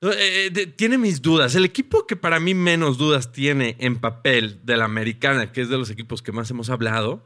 Eh, 0.00 0.50
de- 0.52 0.68
tiene 0.68 0.96
mis 0.96 1.20
dudas. 1.22 1.56
El 1.56 1.64
equipo 1.64 2.06
que 2.06 2.14
para 2.14 2.38
mí 2.38 2.54
menos 2.54 2.98
dudas 2.98 3.32
tiene 3.32 3.74
en 3.80 3.98
papel 3.98 4.60
de 4.64 4.76
la 4.76 4.84
americana, 4.84 5.50
que 5.50 5.60
es 5.62 5.68
de 5.68 5.76
los 5.76 5.90
equipos 5.90 6.22
que 6.22 6.30
más 6.30 6.48
hemos 6.52 6.70
hablado, 6.70 7.24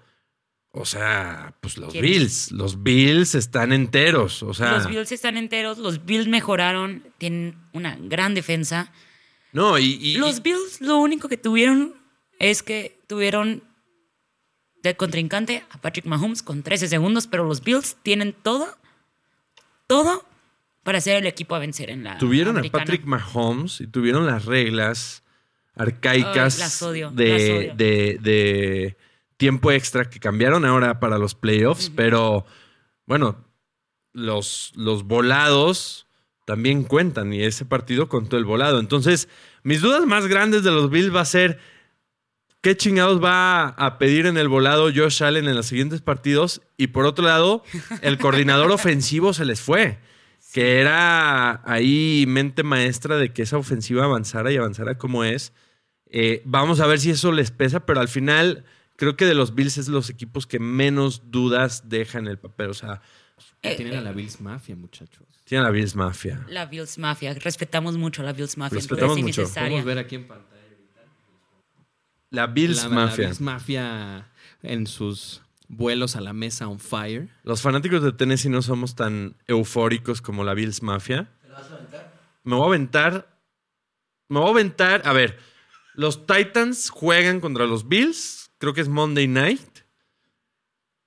o 0.70 0.86
sea, 0.86 1.54
pues 1.60 1.76
los 1.76 1.92
¿Quién? 1.92 2.02
Bills. 2.02 2.50
Los 2.50 2.82
Bills 2.82 3.34
están 3.34 3.74
enteros. 3.74 4.42
O 4.42 4.54
sea, 4.54 4.72
Los 4.78 4.88
Bills 4.88 5.12
están 5.12 5.36
enteros, 5.36 5.76
los 5.76 6.06
Bills 6.06 6.28
mejoraron, 6.28 7.04
tienen 7.18 7.58
una 7.74 7.94
gran 8.00 8.32
defensa. 8.34 8.90
no, 9.52 9.78
y, 9.78 9.98
y- 10.00 10.16
Los 10.16 10.42
Bills 10.42 10.80
lo 10.80 10.96
único 10.96 11.28
que 11.28 11.36
tuvieron 11.36 11.92
es 12.38 12.62
que 12.62 12.98
tuvieron 13.06 13.64
de 14.82 14.96
contrincante 14.96 15.62
a 15.70 15.78
Patrick 15.78 16.06
Mahomes 16.06 16.42
con 16.42 16.62
13 16.62 16.88
segundos, 16.88 17.26
pero 17.26 17.44
los 17.44 17.62
Bills 17.62 17.98
tienen 18.02 18.32
todo, 18.32 18.78
todo 19.92 20.25
para 20.82 21.00
ser 21.00 21.16
el 21.16 21.26
equipo 21.26 21.54
a 21.54 21.58
vencer 21.58 21.90
en 21.90 22.02
la 22.04 22.18
tuvieron 22.18 22.58
a. 22.58 22.62
Patrick 22.62 23.04
Mahomes 23.04 23.80
y 23.80 23.87
tuvieron 23.87 24.26
las 24.26 24.44
reglas 24.46 25.22
arcaicas 25.75 26.54
Ay, 26.56 26.61
las 26.61 26.82
odio, 26.82 27.11
de, 27.11 27.28
las 27.28 27.40
odio. 27.42 27.75
de- 27.76 28.18
de 28.20 28.96
tiempo 29.37 29.70
extra 29.72 30.08
que 30.11 30.18
cambiaron 30.20 30.64
ahora 30.64 31.00
para 31.00 31.18
los 31.18 31.34
playoffs, 31.34 31.90
pero 31.94 32.44
bueno, 33.06 33.37
los, 34.12 34.72
los 34.76 35.04
volados 35.04 36.06
también 36.44 36.84
cuentan 36.84 37.32
y 37.32 37.42
ese 37.42 37.64
partido 37.64 38.08
contó 38.08 38.37
el 38.37 38.44
volado. 38.44 38.78
Entonces, 38.80 39.28
mis 39.62 39.80
dudas 39.80 40.04
más 40.06 40.26
grandes 40.26 40.62
de 40.64 40.70
los 40.70 40.90
Bills 40.90 41.14
va 41.14 41.20
a 41.22 41.25
ser 41.25 41.58
qué 42.62 42.76
chingados 42.76 43.23
va 43.23 43.69
a 43.69 43.99
pedir 43.99 44.25
en 44.25 44.38
el 44.38 44.49
volado 44.49 44.85
Josh 44.95 45.23
Allen 45.23 45.47
en 45.49 45.54
los 45.54 45.66
siguientes 45.66 46.00
partidos 46.00 46.62
y 46.78 46.87
por 46.87 47.04
otro 47.04 47.25
lado, 47.26 47.62
el 48.00 48.16
coordinador 48.19 48.71
ofensivo 48.73 49.35
se 49.35 49.45
les 49.45 49.61
fue 49.61 49.99
que 50.54 50.81
era 50.81 51.62
ahí 51.71 52.25
mente 52.28 52.62
maestra 52.62 53.16
de 53.16 53.33
que 53.33 53.42
esa 53.42 53.57
ofensiva 53.59 54.04
avanzara 54.04 54.52
y 54.52 54.57
avanzara 54.57 54.99
como 54.99 55.25
es. 55.25 55.52
Eh, 56.11 56.42
vamos 56.45 56.81
a 56.81 56.87
ver 56.87 57.00
si 57.00 57.11
eso 57.11 57.33
les 57.33 57.50
pesa, 57.50 57.87
pero 57.87 58.00
al 58.00 58.09
final 58.09 58.64
creo 58.97 59.16
que 59.16 59.25
de 59.25 59.33
los 59.33 59.54
Bills 59.54 59.78
es 59.78 59.88
los 59.88 60.11
equipos 60.11 60.47
que 60.47 60.59
menos 60.59 61.31
dudas 61.31 61.88
dejan 61.88 62.25
en 62.26 62.33
el 62.33 62.38
papel. 62.38 62.69
O 62.69 62.75
sea, 62.75 63.00
Eh, 63.62 63.76
Tienen 63.76 63.97
a 63.97 64.02
la 64.02 64.12
Bills 64.12 64.40
Mafia, 64.42 64.76
muchachos. 64.76 65.23
tienen 65.45 65.64
la 65.64 65.71
Bills 65.71 65.97
Mafia. 65.97 66.45
La 66.49 66.66
Bills 66.66 66.99
Mafia, 66.99 67.33
respetamos 67.33 67.97
mucho 67.97 68.21
a 68.21 68.26
la 68.26 68.33
Bills 68.35 68.59
Mafia, 68.59 68.76
Respetamos 68.76 69.16
es 69.16 69.23
mucho. 69.25 69.49
Podemos 69.54 69.85
ver 69.87 69.99
aquí 69.99 70.16
en 70.16 70.28
pantalla. 70.28 70.51
La 72.32 72.46
Bills 72.48 72.78
la, 72.78 72.88
la 72.88 72.94
Mafia. 72.94 73.26
Bills 73.26 73.40
Mafia 73.40 74.28
en 74.62 74.86
sus 74.88 75.42
vuelos 75.68 76.16
a 76.16 76.20
la 76.20 76.32
mesa 76.32 76.66
on 76.68 76.80
fire. 76.80 77.28
Los 77.44 77.62
fanáticos 77.62 78.02
de 78.02 78.12
Tennessee 78.12 78.48
no 78.50 78.60
somos 78.62 78.94
tan 78.96 79.36
eufóricos 79.46 80.20
como 80.20 80.42
la 80.42 80.54
Bills 80.54 80.82
Mafia. 80.82 81.30
Me 82.44 82.56
voy 82.56 82.64
a 82.64 82.66
aventar. 82.66 83.38
Me 84.28 84.38
voy 84.40 84.48
a 84.48 84.50
aventar. 84.52 85.02
A 85.04 85.12
ver, 85.12 85.38
los 85.94 86.26
Titans 86.26 86.90
juegan 86.90 87.40
contra 87.40 87.66
los 87.66 87.86
Bills. 87.88 88.50
Creo 88.58 88.74
que 88.74 88.80
es 88.80 88.88
Monday 88.88 89.28
night. 89.28 89.60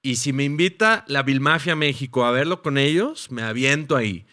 Y 0.02 0.18
si 0.18 0.32
me 0.34 0.44
invita 0.44 1.04
la 1.08 1.24
Bill 1.24 1.42
Mafia 1.42 1.76
México 1.76 2.26
a 2.26 2.32
verlo 2.32 2.62
con 2.62 2.78
ellos, 2.78 3.32
me 3.32 3.42
aviento 3.42 3.96
ahí. 3.96 4.26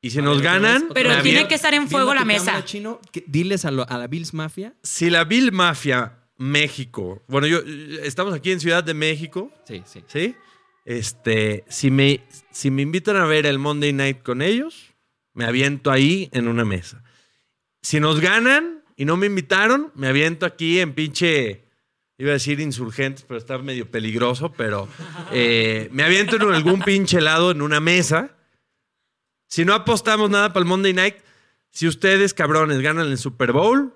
Y 0.00 0.10
si 0.10 0.20
A 0.20 0.22
nos 0.22 0.36
ver, 0.36 0.44
ganan, 0.44 0.88
Pero 0.94 1.08
tiene 1.10 1.40
aviento- 1.40 1.48
que 1.48 1.54
estar 1.56 1.74
en 1.74 1.88
fuego 1.88 2.12
Viendo 2.12 2.20
la 2.20 2.24
mesa. 2.24 2.64
Chino, 2.64 3.00
que- 3.10 3.24
diles 3.26 3.64
a, 3.64 3.72
lo- 3.72 3.88
a 3.88 3.98
la 3.98 4.06
Bills 4.06 4.32
Mafia. 4.32 4.74
Si 4.84 5.10
la 5.10 5.24
Bill 5.24 5.50
Mafia 5.50 6.12
México. 6.38 7.22
Bueno, 7.26 7.46
yo 7.46 7.58
estamos 8.02 8.32
aquí 8.32 8.52
en 8.52 8.60
Ciudad 8.60 8.82
de 8.82 8.94
México. 8.94 9.52
Sí, 9.66 9.82
sí. 9.84 10.02
¿Sí? 10.06 10.34
Este, 10.84 11.64
si 11.68 11.90
me, 11.90 12.24
si 12.50 12.70
me 12.70 12.80
invitan 12.80 13.16
a 13.16 13.26
ver 13.26 13.44
el 13.44 13.58
Monday 13.58 13.92
Night 13.92 14.22
con 14.22 14.40
ellos, 14.40 14.94
me 15.34 15.44
aviento 15.44 15.90
ahí 15.90 16.30
en 16.32 16.48
una 16.48 16.64
mesa. 16.64 17.02
Si 17.82 18.00
nos 18.00 18.20
ganan 18.20 18.82
y 18.96 19.04
no 19.04 19.16
me 19.16 19.26
invitaron, 19.26 19.92
me 19.94 20.08
aviento 20.08 20.46
aquí 20.46 20.80
en 20.80 20.94
pinche, 20.94 21.64
iba 22.16 22.30
a 22.30 22.34
decir 22.34 22.60
insurgentes, 22.60 23.24
pero 23.28 23.38
está 23.38 23.58
medio 23.58 23.90
peligroso, 23.90 24.52
pero 24.52 24.88
eh, 25.30 25.88
me 25.92 26.04
aviento 26.04 26.36
en 26.36 26.54
algún 26.54 26.80
pinche 26.80 27.20
lado 27.20 27.50
en 27.50 27.60
una 27.60 27.80
mesa. 27.80 28.34
Si 29.46 29.64
no 29.64 29.74
apostamos 29.74 30.30
nada 30.30 30.52
para 30.52 30.62
el 30.62 30.68
Monday 30.68 30.92
Night, 30.92 31.16
si 31.70 31.86
ustedes, 31.86 32.32
cabrones, 32.34 32.80
ganan 32.80 33.08
el 33.08 33.18
Super 33.18 33.52
Bowl, 33.52 33.94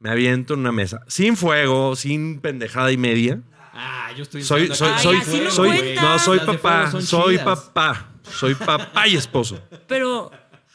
me 0.00 0.10
aviento 0.10 0.54
en 0.54 0.60
una 0.60 0.72
mesa. 0.72 1.00
Sin 1.08 1.36
fuego, 1.36 1.96
sin 1.96 2.40
pendejada 2.40 2.92
y 2.92 2.96
media. 2.96 3.40
Ah, 3.72 4.10
yo 4.16 4.22
estoy 4.24 4.42
Soy, 4.42 4.74
soy. 4.74 4.88
Ay, 4.94 5.02
soy, 5.02 5.50
soy, 5.50 5.68
cuenta. 5.68 6.02
no, 6.02 6.18
soy 6.18 6.38
papá, 6.40 6.90
soy 7.00 7.38
papá, 7.38 8.08
soy 8.30 8.54
papá 8.54 9.06
y 9.08 9.16
esposo. 9.16 9.62
Pero 9.86 10.30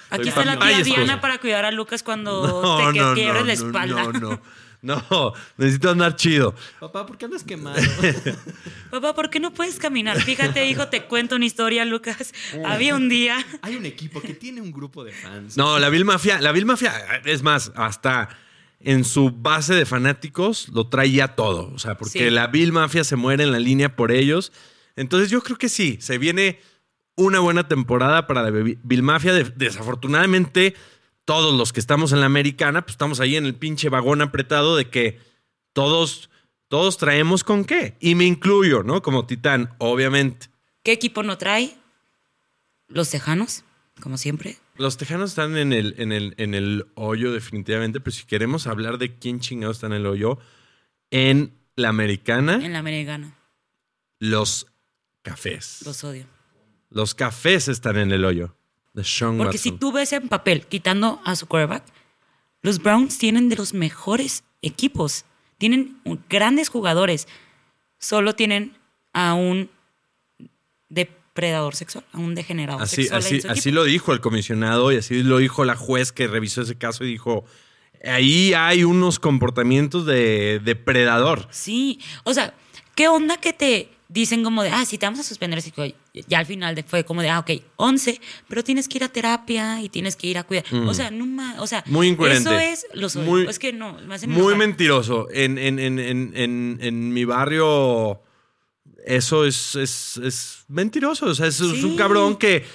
aquí 0.09 0.23
Soy 0.23 0.29
está 0.29 0.45
la 0.45 0.57
tía 0.59 0.71
esposo. 0.79 0.95
Diana 0.95 1.19
para 1.21 1.37
cuidar 1.39 1.65
a 1.65 1.71
Lucas 1.71 2.03
cuando 2.03 2.61
No, 2.61 2.91
te 2.91 2.99
no, 2.99 3.13
quiebres 3.13 3.41
no, 3.41 3.45
la 3.47 3.53
espalda. 3.53 4.03
no, 4.13 4.41
no, 4.81 5.03
no, 5.09 5.33
necesito 5.57 5.89
andar 5.89 6.15
chido. 6.15 6.55
Papá, 6.79 7.05
¿por 7.05 7.17
qué 7.17 7.25
andas 7.25 7.43
quemado? 7.43 7.75
Papá, 8.91 9.13
¿por 9.15 9.29
qué 9.29 9.39
no 9.41 9.53
puedes 9.53 9.79
caminar? 9.79 10.21
Fíjate, 10.21 10.65
hijo, 10.67 10.87
te 10.87 11.03
cuento 11.03 11.35
una 11.35 11.45
historia, 11.45 11.83
Lucas. 11.85 12.33
Había 12.65 12.95
un 12.95 13.09
día. 13.09 13.37
Hay 13.61 13.75
un 13.75 13.85
equipo 13.85 14.21
que 14.21 14.33
tiene 14.33 14.61
un 14.61 14.71
grupo 14.71 15.03
de 15.03 15.11
fans. 15.11 15.57
No, 15.57 15.77
la 15.79 15.89
Bill 15.89 16.05
Mafia, 16.05 16.39
la 16.39 16.51
Bill 16.53 16.65
Mafia, 16.65 17.21
es 17.25 17.43
más, 17.43 17.71
hasta 17.75 18.29
en 18.83 19.03
su 19.05 19.31
base 19.31 19.73
de 19.73 19.85
fanáticos 19.85 20.67
lo 20.69 20.87
trae 20.89 21.11
ya 21.11 21.35
todo. 21.35 21.71
O 21.73 21.79
sea, 21.79 21.97
porque 21.97 22.19
Sí. 22.19 22.29
la 22.29 22.47
Bill 22.47 22.71
Mafia 22.73 23.03
se 23.03 23.15
muere 23.15 23.43
en 23.43 23.51
la 23.51 23.59
línea 23.59 23.95
por 23.95 24.11
ellos. 24.11 24.51
Entonces 24.95 25.29
yo 25.29 25.41
creo 25.41 25.57
que 25.57 25.69
sí, 25.69 25.97
se 26.01 26.17
viene 26.17 26.59
una 27.15 27.39
buena 27.39 27.67
temporada 27.67 28.27
para 28.27 28.41
la 28.43 28.49
Bill 28.51 29.03
Mafia. 29.03 29.33
De- 29.33 29.51
desafortunadamente, 29.55 30.75
todos 31.25 31.55
los 31.57 31.71
que 31.73 31.79
estamos 31.79 32.11
en 32.11 32.19
la 32.19 32.25
americana, 32.25 32.81
pues 32.81 32.93
estamos 32.95 33.19
ahí 33.19 33.35
en 33.37 33.45
el 33.45 33.55
pinche 33.55 33.89
vagón 33.89 34.21
apretado 34.21 34.75
de 34.75 34.89
que 34.89 35.19
todos, 35.73 36.29
todos 36.67 36.97
traemos 36.97 37.43
con 37.43 37.65
qué. 37.65 37.95
Y 37.99 38.15
me 38.15 38.25
incluyo, 38.25 38.83
¿no? 38.83 39.01
Como 39.01 39.25
titán, 39.25 39.73
obviamente. 39.77 40.47
¿Qué 40.83 40.91
equipo 40.91 41.23
no 41.23 41.37
trae? 41.37 41.77
Los 42.89 43.09
Tejanos, 43.09 43.63
como 44.01 44.17
siempre. 44.17 44.57
Los 44.75 44.97
tejanos 44.97 45.31
están 45.31 45.55
en 45.57 45.71
el, 45.71 45.95
en, 45.97 46.11
el, 46.11 46.33
en 46.37 46.53
el 46.55 46.85
hoyo 46.95 47.31
definitivamente, 47.31 47.99
pero 47.99 48.11
si 48.11 48.25
queremos 48.25 48.65
hablar 48.67 48.97
de 48.97 49.15
quién 49.15 49.39
chingado 49.39 49.71
está 49.71 49.85
en 49.87 49.93
el 49.93 50.05
hoyo, 50.05 50.39
en 51.11 51.53
la 51.75 51.89
americana, 51.89 52.55
En 52.55 52.73
la 52.73 52.79
americana. 52.79 53.35
los 54.19 54.67
cafés. 55.21 55.81
Los 55.85 56.03
odio. 56.03 56.25
Los 56.89 57.13
cafés 57.15 57.67
están 57.67 57.97
en 57.97 58.11
el 58.11 58.25
hoyo. 58.25 58.55
De 58.93 59.03
Sean 59.03 59.37
Porque 59.37 59.57
si 59.57 59.71
tú 59.71 59.91
ves 59.91 60.13
en 60.13 60.27
papel, 60.29 60.67
quitando 60.67 61.19
a 61.25 61.35
su 61.35 61.47
quarterback, 61.47 61.83
los 62.61 62.77
Browns 62.81 63.17
tienen 63.17 63.49
de 63.49 63.55
los 63.55 63.73
mejores 63.73 64.43
equipos. 64.61 65.25
Tienen 65.57 65.99
grandes 66.29 66.69
jugadores. 66.69 67.27
Solo 67.99 68.35
tienen 68.35 68.77
a 69.13 69.33
un 69.33 69.69
depredador 71.33 71.73
sexual, 71.75 72.05
a 72.13 72.19
un 72.19 72.35
degenerado 72.35 72.79
Así, 72.79 72.97
sexual. 73.07 73.19
así, 73.19 73.41
así 73.49 73.71
lo 73.71 73.83
dijo 73.85 74.13
el 74.13 74.19
comisionado 74.21 74.91
y 74.91 74.97
así 74.97 75.23
lo 75.23 75.39
dijo 75.39 75.65
la 75.65 75.75
juez 75.75 76.11
que 76.11 76.27
revisó 76.27 76.61
ese 76.61 76.75
caso 76.75 77.03
y 77.03 77.07
dijo, 77.07 77.43
ahí 78.05 78.53
hay 78.53 78.83
unos 78.83 79.17
comportamientos 79.19 80.05
de 80.05 80.61
depredador. 80.63 81.47
Sí, 81.49 81.99
o 82.23 82.35
sea, 82.35 82.53
¿qué 82.93 83.07
onda 83.07 83.37
que 83.37 83.51
te 83.51 83.89
dicen 84.09 84.43
como 84.43 84.61
de, 84.61 84.69
ah, 84.69 84.85
sí, 84.85 84.99
te 84.99 85.07
vamos 85.07 85.21
a 85.21 85.23
suspender? 85.23 85.57
Así 85.57 85.71
que 85.71 85.95
ya 86.27 86.37
al 86.37 86.45
final 86.45 86.75
de- 86.75 86.83
fue 86.83 87.03
como 87.03 87.23
de, 87.23 87.29
ah, 87.31 87.39
ok, 87.39 87.49
11, 87.77 88.21
pero 88.47 88.63
tienes 88.63 88.87
que 88.87 88.99
ir 88.99 89.03
a 89.03 89.09
terapia 89.09 89.81
y 89.81 89.89
tienes 89.89 90.15
que 90.15 90.27
ir 90.27 90.37
a 90.37 90.43
cuidar. 90.43 90.65
O 90.85 90.93
sea, 90.93 91.09
no 91.09 91.25
o 91.59 91.65
sea. 91.65 91.83
Muy 91.87 92.09
incoherente. 92.09 92.47
Eso 92.47 92.59
es, 92.59 92.85
los. 92.93 93.15
Muy- 93.15 93.47
es 93.47 93.57
que 93.57 93.73
no, 93.73 93.97
me 94.05 94.13
hacen 94.13 94.29
Muy 94.29 94.41
enojar. 94.53 94.57
mentiroso. 94.59 95.27
En, 95.31 95.57
en, 95.57 95.79
en, 95.79 95.97
en, 95.97 96.31
en, 96.35 96.77
en 96.79 97.11
mi 97.11 97.25
barrio, 97.25 98.21
eso 99.05 99.45
es, 99.45 99.75
es, 99.75 100.17
es 100.17 100.65
mentiroso. 100.67 101.27
O 101.27 101.35
sea, 101.35 101.47
es, 101.47 101.59
es 101.59 101.83
un 101.83 101.95
cabrón 101.95 102.37
que 102.37 102.65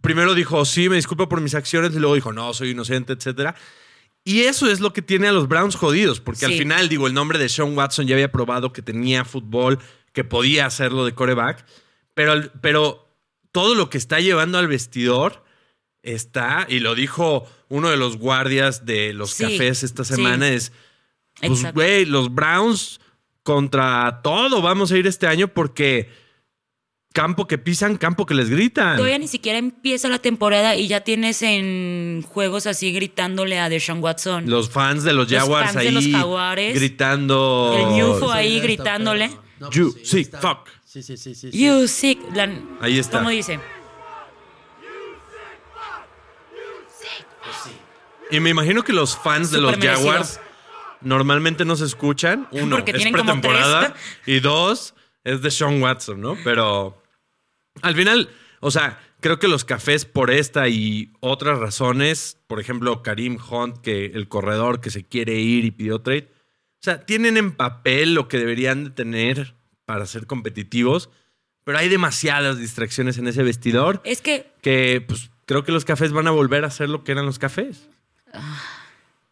primero 0.00 0.34
dijo, 0.34 0.64
sí, 0.64 0.88
me 0.88 0.96
disculpo 0.96 1.28
por 1.28 1.40
mis 1.40 1.54
acciones, 1.54 1.94
y 1.94 1.98
luego 1.98 2.14
dijo, 2.14 2.32
no, 2.32 2.52
soy 2.54 2.70
inocente, 2.70 3.12
etcétera. 3.12 3.54
Y 4.24 4.42
eso 4.42 4.70
es 4.70 4.80
lo 4.80 4.92
que 4.92 5.02
tiene 5.02 5.28
a 5.28 5.32
los 5.32 5.48
Browns 5.48 5.76
jodidos, 5.76 6.20
porque 6.20 6.44
al 6.44 6.52
final, 6.52 6.88
digo, 6.88 7.06
el 7.06 7.14
nombre 7.14 7.38
de 7.38 7.48
Sean 7.48 7.76
Watson 7.76 8.06
ya 8.06 8.14
había 8.14 8.30
probado 8.30 8.72
que 8.72 8.82
tenía 8.82 9.24
fútbol, 9.24 9.78
que 10.12 10.24
podía 10.24 10.66
hacerlo 10.66 11.04
de 11.04 11.14
coreback, 11.14 11.64
pero, 12.14 12.50
pero 12.60 13.08
todo 13.52 13.74
lo 13.74 13.88
que 13.88 13.96
está 13.98 14.20
llevando 14.20 14.58
al 14.58 14.68
vestidor 14.68 15.42
está, 16.02 16.66
y 16.68 16.80
lo 16.80 16.94
dijo 16.94 17.46
uno 17.68 17.88
de 17.88 17.96
los 17.96 18.18
guardias 18.18 18.84
de 18.84 19.14
los 19.14 19.30
Sí, 19.30 19.44
cafés 19.44 19.82
esta 19.82 20.04
sí. 20.04 20.16
semana, 20.16 20.48
es, 20.50 20.72
pues, 21.40 21.52
Exacto. 21.52 21.80
güey, 21.80 22.04
los 22.04 22.34
Browns 22.34 23.00
contra 23.42 24.20
todo 24.22 24.62
vamos 24.62 24.92
a 24.92 24.98
ir 24.98 25.06
este 25.06 25.26
año 25.26 25.48
porque 25.48 26.08
campo 27.12 27.46
que 27.48 27.58
pisan, 27.58 27.96
campo 27.96 28.24
que 28.26 28.34
les 28.34 28.50
gritan. 28.50 28.96
Todavía 28.96 29.18
ni 29.18 29.26
siquiera 29.28 29.58
empieza 29.58 30.08
la 30.08 30.18
temporada 30.20 30.76
y 30.76 30.86
ya 30.86 31.00
tienes 31.00 31.42
en 31.42 32.22
juegos 32.28 32.66
así 32.66 32.92
gritándole 32.92 33.58
a 33.58 33.68
Deshaun 33.68 34.00
Watson. 34.02 34.48
Los 34.48 34.70
fans 34.70 35.02
de 35.02 35.12
los 35.12 35.30
Los 35.30 35.40
Jaguars 35.40 35.64
fans 35.72 35.74
de 35.76 35.88
ahí 35.88 35.90
los 35.94 36.06
Jaguares. 36.06 36.74
gritando. 36.74 37.74
El 37.76 37.96
ñufo 37.96 38.26
Sí, 38.26 38.38
ahí 38.38 38.60
gritándole. 38.60 39.30
No, 39.58 39.70
You 39.70 39.92
pues, 39.92 40.08
sick 40.08 40.20
está- 40.32 40.40
fuck. 40.40 40.68
Sí, 40.84 41.02
sí, 41.02 41.16
sí, 41.16 41.34
sí. 41.34 41.50
You 41.52 41.86
sick. 41.88 42.18
La- 42.34 42.48
Ahí 42.80 42.98
está. 42.98 43.18
¿Cómo 43.18 43.30
dice? 43.30 43.58
Pues 47.42 47.56
sí. 47.64 47.70
Y 48.30 48.40
me 48.40 48.50
imagino 48.50 48.82
que 48.82 48.92
los 48.92 49.16
fans 49.16 49.50
de 49.50 49.60
los 49.60 49.72
merecido. 49.78 49.94
Jaguars 49.96 50.40
normalmente 51.00 51.64
no 51.64 51.76
se 51.76 51.84
escuchan. 51.84 52.48
Uno, 52.52 52.76
Porque 52.76 52.92
es 52.92 53.06
pretemporada. 53.06 53.94
Y 54.26 54.40
dos, 54.40 54.94
es 55.24 55.42
de 55.42 55.50
Sean 55.50 55.82
Watson, 55.82 56.20
¿no? 56.20 56.36
Pero 56.44 57.02
al 57.82 57.94
final, 57.94 58.30
o 58.60 58.70
sea, 58.70 59.00
creo 59.20 59.38
que 59.38 59.48
los 59.48 59.64
cafés 59.64 60.04
por 60.04 60.30
esta 60.30 60.68
y 60.68 61.12
otras 61.20 61.58
razones, 61.58 62.38
por 62.46 62.60
ejemplo, 62.60 63.02
Karim 63.02 63.38
Hunt, 63.50 63.78
que 63.78 64.06
el 64.06 64.28
corredor 64.28 64.80
que 64.80 64.90
se 64.90 65.04
quiere 65.04 65.34
ir 65.34 65.64
y 65.64 65.70
pidió 65.70 66.00
trade, 66.00 66.30
o 66.32 66.82
sea, 66.82 67.04
tienen 67.04 67.36
en 67.36 67.52
papel 67.52 68.14
lo 68.14 68.28
que 68.28 68.38
deberían 68.38 68.84
de 68.84 68.90
tener 68.90 69.54
para 69.84 70.06
ser 70.06 70.26
competitivos, 70.26 71.10
pero 71.64 71.78
hay 71.78 71.88
demasiadas 71.88 72.58
distracciones 72.58 73.18
en 73.18 73.28
ese 73.28 73.42
vestidor 73.42 74.00
Es 74.04 74.22
que 74.22 74.50
que 74.62 75.04
pues 75.06 75.30
creo 75.46 75.64
que 75.64 75.72
los 75.72 75.84
cafés 75.84 76.12
van 76.12 76.26
a 76.26 76.30
volver 76.30 76.64
a 76.64 76.70
ser 76.70 76.88
lo 76.88 77.04
que 77.04 77.12
eran 77.12 77.26
los 77.26 77.38
cafés. 77.38 77.88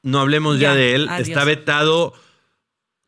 No 0.02 0.20
hablemos 0.20 0.58
ya, 0.58 0.70
Ya, 0.70 0.74
de 0.74 0.94
él. 0.94 1.08
adiós. 1.08 1.28
Está 1.28 1.44
vetado 1.44 2.14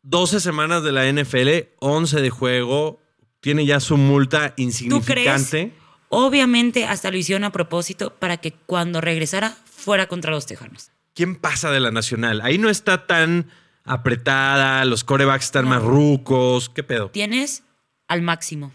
12 0.03 0.39
semanas 0.39 0.83
de 0.83 0.91
la 0.91 1.05
NFL, 1.11 1.69
11 1.79 2.21
de 2.21 2.29
juego. 2.29 2.99
Tiene 3.39 3.65
ya 3.65 3.79
su 3.79 3.97
multa 3.97 4.53
tú 4.55 4.61
insignificante. 4.63 5.49
crees, 5.49 5.73
obviamente 6.09 6.85
hasta 6.85 7.09
lo 7.11 7.17
hicieron 7.17 7.43
a 7.43 7.51
propósito 7.51 8.13
para 8.19 8.37
que 8.37 8.51
cuando 8.53 9.01
regresara 9.01 9.49
fuera 9.65 10.07
contra 10.07 10.31
los 10.31 10.45
Tejanos. 10.45 10.91
¿Quién 11.15 11.35
pasa 11.35 11.71
de 11.71 11.79
la 11.79 11.91
nacional? 11.91 12.41
Ahí 12.41 12.57
no 12.57 12.69
está 12.69 13.07
tan 13.07 13.49
apretada, 13.83 14.85
los 14.85 15.03
corebacks 15.03 15.45
están 15.45 15.67
más 15.67 15.81
rucos. 15.81 16.69
¿Qué 16.69 16.83
pedo? 16.83 17.09
Tienes 17.09 17.63
al 18.07 18.21
máximo. 18.21 18.71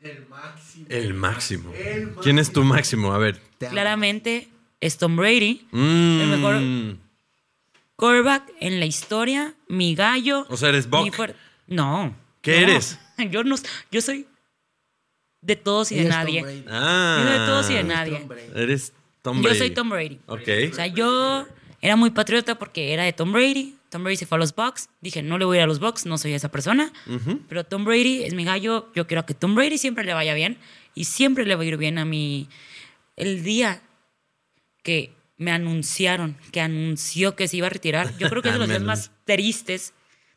El 0.00 1.14
máximo. 1.14 1.72
¿Quién 2.22 2.38
es 2.38 2.52
tu 2.52 2.64
máximo? 2.64 3.12
A 3.12 3.18
ver. 3.18 3.40
Claramente 3.58 4.48
es 4.80 4.96
Tom 4.98 5.16
Brady, 5.16 5.66
Mm. 5.70 6.20
El 6.20 6.28
mejor- 6.28 6.60
quarterback 8.00 8.50
en 8.60 8.80
la 8.80 8.86
historia, 8.86 9.54
mi 9.68 9.94
gallo. 9.94 10.46
O 10.48 10.56
sea, 10.56 10.70
eres 10.70 10.86
mi 10.86 11.10
Buck. 11.10 11.34
No. 11.66 12.16
¿Qué 12.40 12.60
no. 12.62 12.68
eres? 12.68 12.98
Yo 13.30 13.44
no, 13.44 13.54
yo 13.90 14.00
soy 14.00 14.26
de 15.42 15.56
todos 15.56 15.92
y 15.92 15.96
de 15.96 16.02
es 16.04 16.08
Tom 16.08 16.18
nadie. 16.18 16.42
Brady. 16.42 16.64
Ah. 16.70 17.16
Yo 17.18 17.28
soy 17.28 17.38
de 17.38 17.46
todos 17.46 17.70
y 17.70 17.74
de 17.74 17.80
Tom 17.80 17.88
nadie. 17.88 18.24
Brady. 18.26 18.42
Eres 18.54 18.92
Tom 19.20 19.36
Yo 19.36 19.42
Brady. 19.42 19.58
soy 19.58 19.70
Tom 19.70 19.90
Brady. 19.90 20.20
Ok. 20.26 20.48
O 20.72 20.74
sea, 20.74 20.86
yo 20.86 21.46
era 21.82 21.96
muy 21.96 22.10
patriota 22.10 22.58
porque 22.58 22.94
era 22.94 23.04
de 23.04 23.12
Tom 23.12 23.32
Brady. 23.32 23.76
Tom 23.90 24.02
Brady 24.04 24.16
se 24.16 24.24
fue 24.26 24.36
a 24.36 24.38
los 24.38 24.54
Bucks. 24.54 24.88
Dije, 25.02 25.22
no 25.22 25.36
le 25.36 25.44
voy 25.44 25.58
a 25.58 25.60
ir 25.60 25.64
a 25.64 25.66
los 25.66 25.80
Bucks, 25.80 26.06
no 26.06 26.16
soy 26.16 26.32
esa 26.32 26.50
persona. 26.50 26.92
Pero 27.48 27.64
Tom 27.64 27.84
Brady 27.84 28.22
es 28.24 28.32
mi 28.32 28.44
gallo. 28.44 28.90
Yo 28.94 29.06
quiero 29.06 29.26
que 29.26 29.34
Tom 29.34 29.54
Brady 29.54 29.76
siempre 29.78 30.04
le 30.04 30.14
vaya 30.14 30.32
bien. 30.32 30.56
Y 30.94 31.04
siempre 31.04 31.44
le 31.44 31.54
va 31.56 31.62
a 31.62 31.66
ir 31.66 31.76
bien 31.76 31.98
a 31.98 32.04
mí. 32.06 32.48
El 33.16 33.42
día 33.42 33.82
que 34.82 35.12
me 35.40 35.50
anunciaron, 35.52 36.36
que 36.52 36.60
anunció 36.60 37.34
que 37.34 37.48
se 37.48 37.56
iba 37.56 37.66
a 37.66 37.70
retirar, 37.70 38.16
yo 38.18 38.28
creo 38.28 38.42
que 38.42 38.48
es 38.50 38.54
de 38.54 38.58
los 38.60 38.68
días 38.68 38.82
más 38.82 39.10
tristes 39.24 39.94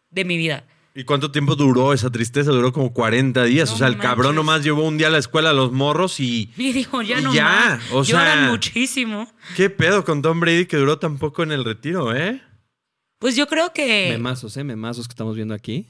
de 0.10 0.24
mi 0.26 0.38
vida. 0.38 0.66
¿Y 0.96 1.04
cuánto 1.04 1.30
tiempo 1.32 1.56
duró 1.56 1.92
esa 1.92 2.10
tristeza? 2.10 2.52
Duró 2.52 2.72
como 2.72 2.94
40 2.94 3.44
días. 3.46 3.70
No 3.70 3.76
o 3.76 3.78
sea, 3.80 3.88
el 3.88 3.98
cabrón 3.98 4.28
manches. 4.28 4.36
nomás 4.36 4.64
llevó 4.64 4.88
un 4.88 4.98
día 4.98 5.08
a 5.08 5.10
la 5.10 5.18
escuela 5.18 5.50
a 5.50 5.54
los 5.54 5.72
morros 5.72 6.20
y. 6.20 6.52
Y 6.56 6.72
dijo, 6.72 7.02
ya 7.02 7.20
no 7.20 7.34
ya, 7.34 7.44
más. 7.44 7.92
o 7.92 8.04
Lloran 8.04 8.40
sea- 8.42 8.50
muchísimo. 8.52 9.28
¿Qué 9.58 9.70
pedo 9.72 10.06
con 10.06 10.22
Tom 10.22 10.40
Brady 10.40 10.68
que 10.68 10.78
duró 10.78 11.00
tan 11.00 11.18
poco 11.18 11.44
en 11.44 11.52
el 11.52 11.66
retiro, 11.66 12.16
eh? 12.16 12.42
Pues 13.20 13.36
yo 13.36 13.48
creo 13.48 13.74
que... 13.74 14.10
Memazos, 14.12 14.56
¿eh? 14.58 14.64
Memazos 14.64 15.08
que 15.08 15.14
estamos 15.14 15.36
viendo 15.36 15.54
aquí. 15.54 15.88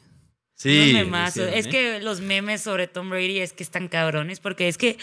Sí. 0.55 0.93
Los 0.93 1.03
memazos. 1.03 1.49
es 1.53 1.65
¿eh? 1.65 1.69
que 1.69 1.99
los 1.99 2.21
memes 2.21 2.61
sobre 2.61 2.87
Tom 2.87 3.09
Brady 3.09 3.39
es 3.39 3.51
que 3.53 3.63
están 3.63 3.89
cabrones, 3.89 4.39
porque 4.39 4.67
es 4.69 4.77
que 4.77 4.97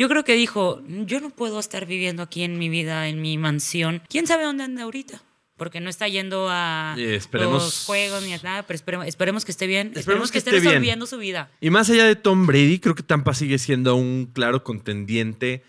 yo 0.00 0.08
creo 0.08 0.24
que 0.24 0.32
dijo, 0.32 0.82
yo 1.04 1.20
no 1.20 1.28
puedo 1.28 1.60
estar 1.60 1.84
viviendo 1.84 2.22
aquí 2.22 2.42
en 2.42 2.58
mi 2.58 2.70
vida, 2.70 3.06
en 3.08 3.20
mi 3.20 3.36
mansión. 3.36 4.00
¿Quién 4.08 4.26
sabe 4.26 4.44
dónde 4.44 4.64
anda 4.64 4.84
ahorita? 4.84 5.20
Porque 5.58 5.78
no 5.78 5.90
está 5.90 6.08
yendo 6.08 6.48
a 6.48 6.94
esperemos- 6.96 7.62
los 7.62 7.84
juegos 7.84 8.22
ni 8.24 8.32
a 8.32 8.40
nada, 8.42 8.62
pero 8.66 8.76
esperemos, 8.76 9.06
esperemos 9.06 9.44
que 9.44 9.50
esté 9.52 9.66
bien. 9.66 9.88
Esperemos, 9.88 10.00
Esperemos 10.00 10.28
que, 10.30 10.32
que 10.32 10.38
esté 10.38 10.50
resolviendo 10.52 11.04
su 11.04 11.18
vida. 11.18 11.50
Y 11.60 11.68
más 11.68 11.90
allá 11.90 12.06
de 12.06 12.16
Tom 12.16 12.46
Brady, 12.46 12.78
creo 12.78 12.94
que 12.94 13.02
Tampa 13.02 13.34
sigue 13.34 13.58
siendo 13.58 13.94
un 13.94 14.30
claro 14.32 14.64
contendiente 14.64 15.62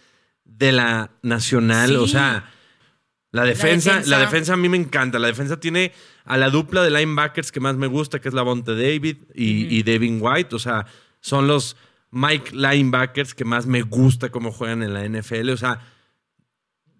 de 0.45 0.71
la 0.71 1.11
nacional. 1.23 1.89
Sí. 1.89 1.95
O 1.97 2.07
sea, 2.07 2.49
la 3.31 3.43
defensa, 3.43 3.89
la 3.91 3.97
defensa. 3.97 4.19
defensa, 4.19 4.53
a 4.53 4.57
mí 4.57 4.69
me 4.69 4.77
encanta. 4.77 5.19
La 5.19 5.27
defensa 5.27 5.59
tiene 5.59 5.91
a 6.23 6.37
la 6.37 6.49
dupla 6.49 6.83
de 6.83 6.91
linebackers 6.91 7.51
que 7.51 7.59
más 7.59 7.75
me 7.75 7.87
gusta, 7.87 8.21
que 8.21 8.29
es 8.29 8.33
la 8.33 8.43
Bonte 8.43 8.71
David 8.71 9.17
y, 9.35 9.77
y 9.77 9.83
Devin 9.83 10.19
White. 10.21 10.55
O 10.55 10.59
sea, 10.59 10.85
son 11.19 11.47
los 11.47 11.75
Mike 12.11 12.51
linebackers 12.53 13.33
que 13.33 13.45
más 13.45 13.65
me 13.65 13.81
gusta 13.83 14.29
cómo 14.29 14.51
juegan 14.51 14.83
en 14.83 14.93
la 14.93 15.05
NFL. 15.07 15.49
O 15.51 15.57
sea, 15.57 15.79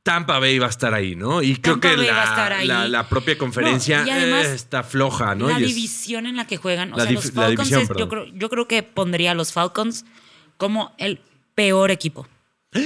Tampa 0.04 0.40
Bay 0.40 0.58
va 0.58 0.68
a 0.68 0.70
estar 0.70 0.94
ahí, 0.94 1.16
¿no? 1.16 1.42
Y 1.44 1.58
creo 1.58 1.80
que 1.80 1.96
la, 1.98 3.08
propia 3.10 3.38
conferencia 3.38 4.02
No, 4.02 4.08
y 4.08 4.10
además, 4.10 4.46
eh, 4.48 4.56
está 4.56 4.84
floja, 4.84 5.36
¿no? 5.36 5.48
la 5.50 5.60
Y 5.60 5.64
es- 5.66 5.76
división 5.76 6.26
en 6.26 6.38
la 6.38 6.48
que 6.48 6.58
juegan, 6.58 6.94
o 6.94 6.96
sea, 6.96 7.12
los 7.12 7.32
Falcons, 7.32 7.70
división, 7.70 7.82
es- 7.84 7.90
yo, 8.00 8.10
creo, 8.10 8.26
yo 8.26 8.50
creo 8.50 8.68
que 8.68 8.82
pondría 8.84 9.32
a 9.32 9.36
los 9.36 9.52
Falcons 9.54 10.06
como 10.58 10.94
el 10.98 11.20
peor 11.56 11.92
equipo. 11.92 12.28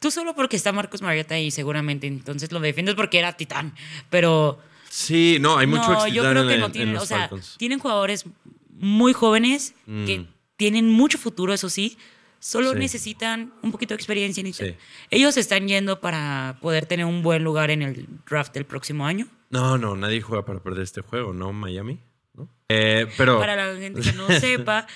Tú 0.00 0.10
solo 0.10 0.34
porque 0.34 0.56
está 0.56 0.70
Marcus 0.72 1.00
Mariota 1.00 1.34
ahí 1.36 1.50
seguramente, 1.50 2.06
entonces 2.06 2.52
lo 2.52 2.60
defiendes 2.60 2.94
porque 2.94 3.18
era 3.18 3.32
titán, 3.32 3.74
pero 4.10 4.60
Sí, 4.90 5.38
no, 5.40 5.56
hay 5.56 5.66
mucho 5.66 5.90
no, 5.92 6.06
yo 6.06 6.22
creo 6.22 6.42
en 6.42 6.48
que 6.48 6.54
el- 6.54 6.60
no 6.60 6.66
en 6.66 6.72
tienen, 6.72 6.96
o 6.98 7.06
sea, 7.06 7.20
Falcons. 7.20 7.56
tienen 7.58 7.78
jugadores 7.78 8.26
muy 8.74 9.12
jóvenes 9.12 9.74
Mm. 9.86 10.04
que 10.06 10.26
tienen 10.56 10.88
mucho 10.90 11.18
futuro, 11.18 11.52
eso 11.54 11.68
sí, 11.68 11.96
solo 12.38 12.72
Sí. 12.72 12.78
necesitan 12.78 13.52
un 13.62 13.72
poquito 13.72 13.94
de 13.94 13.96
experiencia. 13.96 14.44
Sí. 14.52 14.74
Ellos 15.10 15.36
están 15.36 15.66
yendo 15.66 16.00
para 16.00 16.58
poder 16.60 16.86
tener 16.86 17.06
un 17.06 17.22
buen 17.22 17.42
lugar 17.42 17.70
en 17.70 17.82
el 17.82 18.06
draft 18.28 18.52
del 18.54 18.64
próximo 18.66 19.06
año. 19.06 19.26
No, 19.50 19.78
no, 19.78 19.96
nadie 19.96 20.20
juega 20.20 20.44
para 20.44 20.60
perder 20.62 20.82
este 20.82 21.00
juego, 21.00 21.32
¿no? 21.32 21.52
Miami, 21.52 22.00
¿no? 22.34 22.48
Eh, 22.68 23.06
pero. 23.16 23.38
Para 23.38 23.56
la 23.56 23.78
gente 23.80 24.00
que 24.02 24.12
no 24.12 24.26
sepa, 24.40 24.86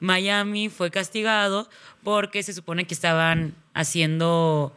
Miami 0.00 0.68
fue 0.68 0.90
castigado 0.90 1.68
porque 2.02 2.42
se 2.42 2.52
supone 2.52 2.86
que 2.86 2.94
estaban 2.94 3.54
haciendo 3.74 4.74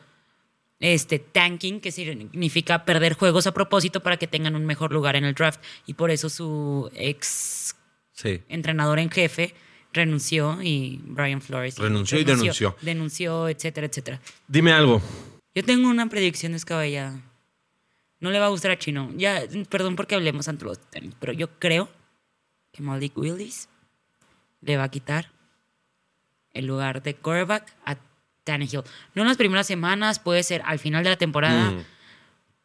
este 0.80 1.18
tanking, 1.20 1.80
que 1.82 1.92
significa 1.92 2.86
perder 2.86 3.14
juegos 3.14 3.48
a 3.48 3.54
propósito 3.54 4.02
para 4.04 4.18
que 4.18 4.28
tengan 4.28 4.56
un 4.56 4.66
mejor 4.66 4.92
lugar 4.92 5.16
en 5.16 5.24
el 5.26 5.34
draft. 5.34 5.60
Y 5.88 5.94
por 5.96 6.12
eso 6.12 6.30
su 6.30 6.92
ex 6.94 7.76
Sí. 8.18 8.42
entrenador 8.50 8.98
en 9.00 9.12
jefe 9.12 9.54
renunció 9.94 10.60
y 10.62 11.00
Brian 11.04 11.40
Flores 11.40 11.78
Renunció 11.78 12.20
y 12.20 12.24
denunció. 12.24 12.76
Denunció, 12.82 13.48
etcétera, 13.48 13.86
etcétera. 13.88 14.20
Dime 14.48 14.72
algo. 14.74 15.02
Yo 15.56 15.64
tengo 15.64 15.88
una 15.90 16.08
predicción 16.10 16.52
descabellada. 16.52 17.22
No 18.20 18.32
le 18.32 18.40
va 18.40 18.48
a 18.48 18.50
gustar 18.50 18.72
a 18.72 18.78
Chino. 18.80 19.12
Ya, 19.16 19.44
perdón 19.70 19.96
porque 19.96 20.16
hablemos 20.16 20.48
ante 20.48 20.66
los 20.66 20.80
Titanes, 20.80 21.14
pero 21.20 21.32
yo 21.34 21.60
creo 21.60 21.90
que 22.72 22.82
Malik 22.82 23.16
Willis 23.18 23.70
le 24.62 24.78
va 24.78 24.86
a 24.86 24.90
quitar 24.92 25.32
el 26.54 26.66
lugar 26.66 27.04
de 27.04 27.16
quarterback 27.16 27.76
a 27.86 27.98
Tannehill. 28.44 28.82
No 29.14 29.22
en 29.22 29.28
las 29.28 29.38
primeras 29.38 29.68
semanas, 29.68 30.18
puede 30.20 30.42
ser 30.42 30.62
al 30.66 30.80
final 30.80 31.04
de 31.04 31.12
la 31.12 31.18
temporada, 31.18 31.72
Mm. 31.72 31.84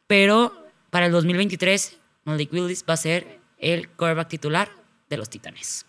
pero 0.06 0.66
para 0.90 1.06
el 1.06 1.12
2023 1.12 1.98
Malik 2.24 2.52
Willis 2.52 2.84
va 2.88 2.94
a 2.94 2.98
ser 2.98 3.38
el 3.58 3.88
quarterback 3.90 4.28
titular 4.28 4.70
de 5.12 5.18
los 5.18 5.28
Titanes. 5.30 5.84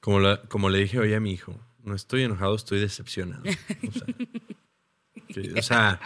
Como, 0.00 0.20
la- 0.20 0.40
como 0.42 0.70
le 0.70 0.78
dije 0.78 0.98
hoy 0.98 1.14
a 1.14 1.20
mi 1.20 1.32
hijo, 1.32 1.60
no 1.84 1.94
estoy 1.94 2.22
enojado, 2.22 2.54
estoy 2.54 2.78
decepcionado. 2.80 3.42
O 3.44 3.52
sea, 3.92 4.06
que- 5.42 5.58
o 5.58 5.62
sea, 5.62 6.00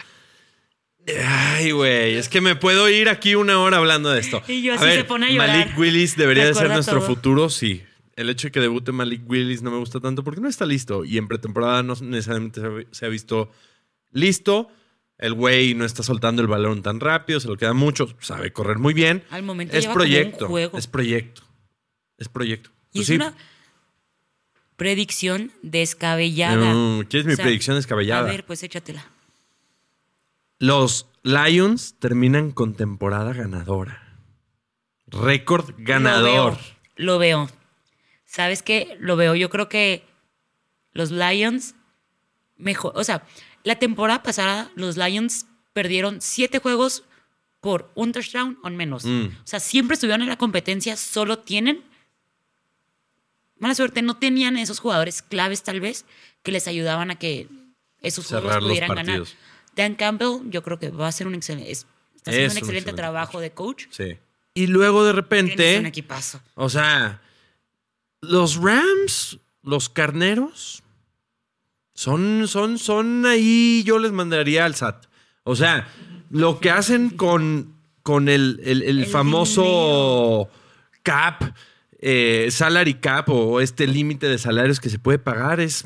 ay, 1.25 1.71
güey, 1.71 2.15
es 2.15 2.29
que 2.29 2.41
me 2.41 2.55
puedo 2.55 2.89
ir 2.89 3.09
aquí 3.09 3.35
una 3.35 3.59
hora 3.59 3.77
hablando 3.77 4.09
de 4.09 4.19
esto. 4.19 4.41
Y 4.47 4.61
yo 4.63 4.73
así 4.73 4.85
se 4.91 5.03
pone 5.03 5.27
a 5.27 5.31
llorar. 5.31 5.49
Malik 5.67 5.77
Willis 5.77 6.15
debería 6.17 6.45
de 6.45 6.53
ser 6.53 6.69
nuestro 6.69 6.97
todo. 6.99 7.07
futuro, 7.07 7.49
sí. 7.49 7.83
El 8.15 8.29
hecho 8.31 8.47
de 8.47 8.51
que 8.51 8.59
debute 8.59 8.91
Malik 8.91 9.21
Willis 9.29 9.61
no 9.61 9.69
me 9.69 9.77
gusta 9.77 9.99
tanto 9.99 10.23
porque 10.23 10.41
no 10.41 10.49
está 10.49 10.65
listo 10.65 11.05
y 11.05 11.17
en 11.19 11.27
pretemporada 11.27 11.83
no 11.83 11.93
necesariamente 12.01 12.61
se 12.91 13.05
ha- 13.05 13.09
visto 13.09 13.51
listo. 14.11 14.69
El 15.19 15.33
güey 15.33 15.73
no 15.75 15.85
está 15.85 16.01
soltando 16.03 16.41
el 16.43 16.47
balón 16.47 16.81
tan 16.83 16.99
rápido, 16.99 17.39
se 17.39 17.47
lo 17.47 17.57
queda 17.57 17.73
mucho, 17.73 18.07
sabe 18.19 18.51
correr 18.53 18.77
muy 18.77 18.93
bien. 18.93 19.23
Al 19.31 19.41
momento 19.43 19.75
es 19.75 19.83
lleva 19.83 19.93
como 19.93 20.03
un 20.03 20.09
proyecto, 20.11 20.47
juego. 20.47 20.77
es 20.77 20.85
proyecto. 20.87 21.43
Es 22.17 22.29
proyecto. 22.29 22.69
Y 22.93 22.99
Pues 22.99 23.01
es 23.03 23.07
sí. 23.07 23.15
una 23.15 23.33
predicción 24.75 25.51
descabellada. 25.61 26.55
No, 26.73 27.03
¿quieres 27.09 27.25
mi 27.25 27.33
O 27.33 27.35
sea, 27.35 27.45
predicción 27.45 27.75
descabellada? 27.75 28.21
A 28.21 28.31
ver, 28.31 28.45
pues 28.45 28.63
échatela. 28.63 29.05
Los 30.59 31.07
Lions 31.23 31.95
terminan 31.99 32.51
con 32.51 32.73
temporada 32.73 33.33
ganadora. 33.33 34.17
Récord 35.07 35.73
ganador. 35.77 36.57
Lo 36.95 37.17
veo. 37.19 37.45
Lo 37.45 37.47
veo. 37.47 37.57
¿Sabes 38.25 38.63
qué? 38.63 38.97
Lo 38.99 39.15
veo. 39.15 39.35
Yo 39.35 39.49
creo 39.49 39.69
que 39.69 40.03
los 40.93 41.11
Lions 41.11 41.75
mejor, 42.57 42.93
o 42.95 43.03
sea, 43.03 43.23
la 43.63 43.77
temporada 43.77 44.23
pasada 44.23 44.71
los 44.75 44.97
Lions 44.97 45.45
perdieron 45.73 46.21
siete 46.21 46.59
juegos 46.59 47.03
por 47.59 47.91
un 47.95 48.11
touchdown 48.11 48.57
o 48.63 48.69
menos. 48.69 49.05
Mm. 49.05 49.27
O 49.27 49.47
sea, 49.47 49.59
siempre 49.59 49.95
estuvieron 49.95 50.21
en 50.21 50.29
la 50.29 50.37
competencia, 50.37 50.95
solo 50.97 51.39
tienen 51.39 51.83
mala 53.59 53.75
suerte, 53.75 54.01
no 54.01 54.17
tenían 54.17 54.57
esos 54.57 54.79
jugadores 54.79 55.21
claves 55.21 55.63
tal 55.63 55.79
vez 55.79 56.05
que 56.43 56.51
les 56.51 56.67
ayudaban 56.67 57.11
a 57.11 57.15
que 57.17 57.47
esos 58.01 58.25
Cerrar 58.27 58.43
juegos 58.43 58.61
los 58.63 58.69
pudieran 58.69 58.95
ganar. 58.95 59.23
Dan 59.75 59.95
Campbell, 59.95 60.49
yo 60.49 60.63
creo 60.63 60.79
que 60.79 60.89
va 60.89 61.05
a 61.05 61.09
hacer 61.09 61.27
un 61.27 61.35
excelente, 61.35 61.69
está 61.69 61.85
haciendo 62.31 62.31
Es 62.31 62.33
un 62.33 62.33
un 62.33 62.57
excelente 62.57 62.59
excelente 62.67 62.93
trabajo 62.93 63.39
de 63.39 63.51
coach. 63.51 63.85
Sí. 63.91 64.17
Y 64.53 64.67
luego 64.67 65.03
de 65.05 65.11
Tienes 65.11 65.17
un 65.17 65.23
repente, 65.23 65.77
equipazo. 65.87 66.41
o 66.55 66.69
sea, 66.69 67.21
los 68.21 68.55
Rams, 68.55 69.37
los 69.63 69.89
carneros, 69.89 70.81
son, 71.93 72.47
son, 72.47 72.77
son 72.79 73.25
ahí, 73.25 73.83
yo 73.85 73.99
les 73.99 74.11
mandaría 74.11 74.65
al 74.65 74.75
SAT. 74.75 75.05
O 75.43 75.55
sea, 75.55 75.87
lo 76.29 76.59
que 76.59 76.69
hacen 76.71 77.09
con, 77.11 77.75
con 78.03 78.29
el, 78.29 78.59
el- 78.63 78.83
el 78.83 78.99
El 79.01 79.05
famoso 79.07 80.49
cap, 81.03 81.43
eh, 81.99 82.47
salary 82.51 82.95
cap 82.95 83.29
o 83.29 83.59
este 83.61 83.87
límite 83.87 84.27
de 84.27 84.37
salarios 84.37 84.79
que 84.79 84.89
se 84.89 84.99
puede 84.99 85.17
pagar 85.19 85.59
es, 85.59 85.83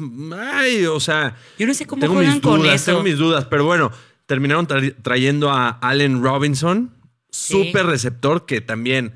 ay, 0.54 0.86
o 0.86 1.00
sea, 1.00 1.36
Yo 1.58 1.66
no 1.68 1.74
sé 1.74 1.86
cómo 1.86 2.02
tengo 2.02 2.16
juegan 2.16 2.34
mis 2.34 2.42
con 2.44 2.60
dudas, 2.62 2.76
eso. 2.76 2.92
tengo 2.92 3.04
mis 3.04 3.18
dudas, 3.18 3.46
pero 3.46 3.66
bueno, 3.66 3.92
terminaron 4.26 4.68
tra- 4.68 4.96
trayendo 5.02 5.50
a 5.52 5.70
Allen 5.70 6.22
Robinson, 6.24 6.94
Sí. 7.30 7.54
súper 7.66 7.86
receptor, 7.86 8.46
que 8.46 8.60
también 8.60 9.14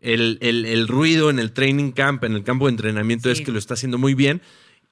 el, 0.00 0.38
el- 0.40 0.64
el 0.64 0.88
ruido 0.88 1.28
en 1.28 1.38
el 1.38 1.52
training 1.52 1.90
camp, 1.92 2.24
en 2.24 2.32
el 2.32 2.42
campo 2.44 2.66
de 2.66 2.70
entrenamiento, 2.70 3.30
es 3.30 3.40
que 3.42 3.52
lo 3.52 3.58
está 3.58 3.74
haciendo 3.74 3.98
muy 3.98 4.14
bien. 4.14 4.40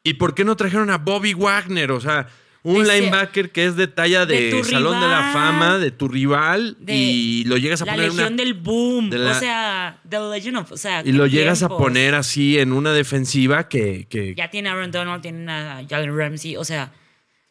¿Y 0.02 0.14
por 0.14 0.34
qué 0.34 0.44
no 0.44 0.56
trajeron 0.56 0.90
a 0.90 0.98
Bobby 0.98 1.32
Wagner? 1.32 1.90
O 1.90 2.00
sea, 2.00 2.28
un 2.66 2.86
linebacker 2.86 3.50
que 3.50 3.66
es 3.66 3.76
de 3.76 3.86
talla 3.86 4.26
de, 4.26 4.62
Salón 4.64 5.00
de 5.00 5.06
la 5.06 5.30
Fama, 5.32 5.78
de 5.78 5.90
tu 5.90 6.08
rival, 6.08 6.76
de 6.80 6.94
y 6.96 7.44
lo 7.44 7.56
llegas 7.56 7.82
a 7.82 7.84
La 7.86 7.92
poner 7.92 8.10
en 8.10 8.16
legión 8.16 8.32
una... 8.34 8.42
del 8.42 8.54
boom. 8.54 9.10
la- 9.10 9.30
o 9.30 9.34
sea, 9.34 10.00
The 10.08 10.18
Legend 10.18 10.56
of. 10.58 10.72
O 10.72 10.76
sea, 10.76 11.02
Y 11.04 11.12
lo 11.12 11.26
llegas 11.26 11.62
a 11.62 11.68
poner 11.68 12.14
así 12.14 12.58
en 12.58 12.72
una 12.72 12.92
defensiva 12.92 13.68
que, 13.68 14.06
que 14.08 14.34
Ya 14.34 14.50
tiene 14.50 14.68
a 14.68 14.72
Aaron 14.72 14.90
Donald, 14.90 15.22
tiene 15.22 15.50
a 15.50 15.84
Jalen 15.88 16.16
Ramsey. 16.16 16.56
O 16.56 16.64
sea, 16.64 16.92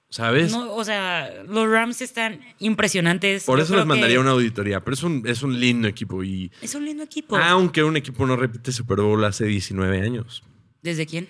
¿sabes? 0.09 0.51
no, 0.51 0.73
o 0.73 0.83
sea, 0.83 1.43
los 1.47 1.69
Rams 1.69 2.01
están 2.01 2.41
impresionantes. 2.59 3.43
Por 3.45 3.59
eso 3.59 3.75
les 3.75 3.85
mandaría 3.85 4.15
que 4.15 4.21
una 4.21 4.31
auditoría, 4.31 4.83
pero 4.83 4.95
es 4.95 5.03
un, 5.03 5.23
es 5.25 5.43
un 5.43 5.59
lindo 5.59 5.87
equipo 5.87 6.23
y... 6.23 6.51
Es 6.61 6.75
un 6.75 6.85
lindo 6.85 7.03
equipo. 7.03 7.37
Aunque 7.37 7.83
un 7.83 7.95
equipo 7.97 8.25
no 8.25 8.35
repite 8.35 8.71
Super 8.71 8.99
Bowl 9.01 9.23
hace 9.23 9.45
19 9.45 10.01
años. 10.01 10.43
¿Desde 10.81 11.05
quién? 11.05 11.27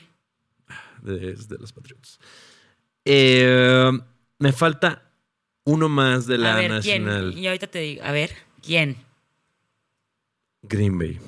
de, 1.05 1.57
los 1.59 1.71
Patriots. 1.71 2.19
Eh, 3.05 3.91
me 4.39 4.51
falta 4.51 5.03
uno 5.63 5.89
más 5.89 6.25
de 6.27 6.37
la 6.37 6.55
a 6.55 6.57
ver, 6.57 6.71
nacional. 6.71 7.31
¿quién? 7.31 7.43
Y 7.43 7.47
ahorita 7.47 7.67
te 7.67 7.79
digo, 7.79 8.03
a 8.03 8.11
ver, 8.11 8.31
¿quién? 8.61 8.97
Green 10.63 10.97
Bay. 10.97 11.19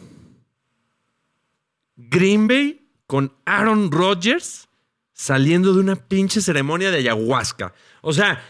Green 1.95 2.47
Bay 2.47 2.87
con 3.05 3.33
Aaron 3.45 3.91
Rodgers 3.91 4.67
saliendo 5.13 5.73
de 5.73 5.79
una 5.79 5.95
pinche 5.95 6.41
ceremonia 6.41 6.91
de 6.91 6.97
ayahuasca. 6.97 7.73
O 8.01 8.13
sea, 8.13 8.43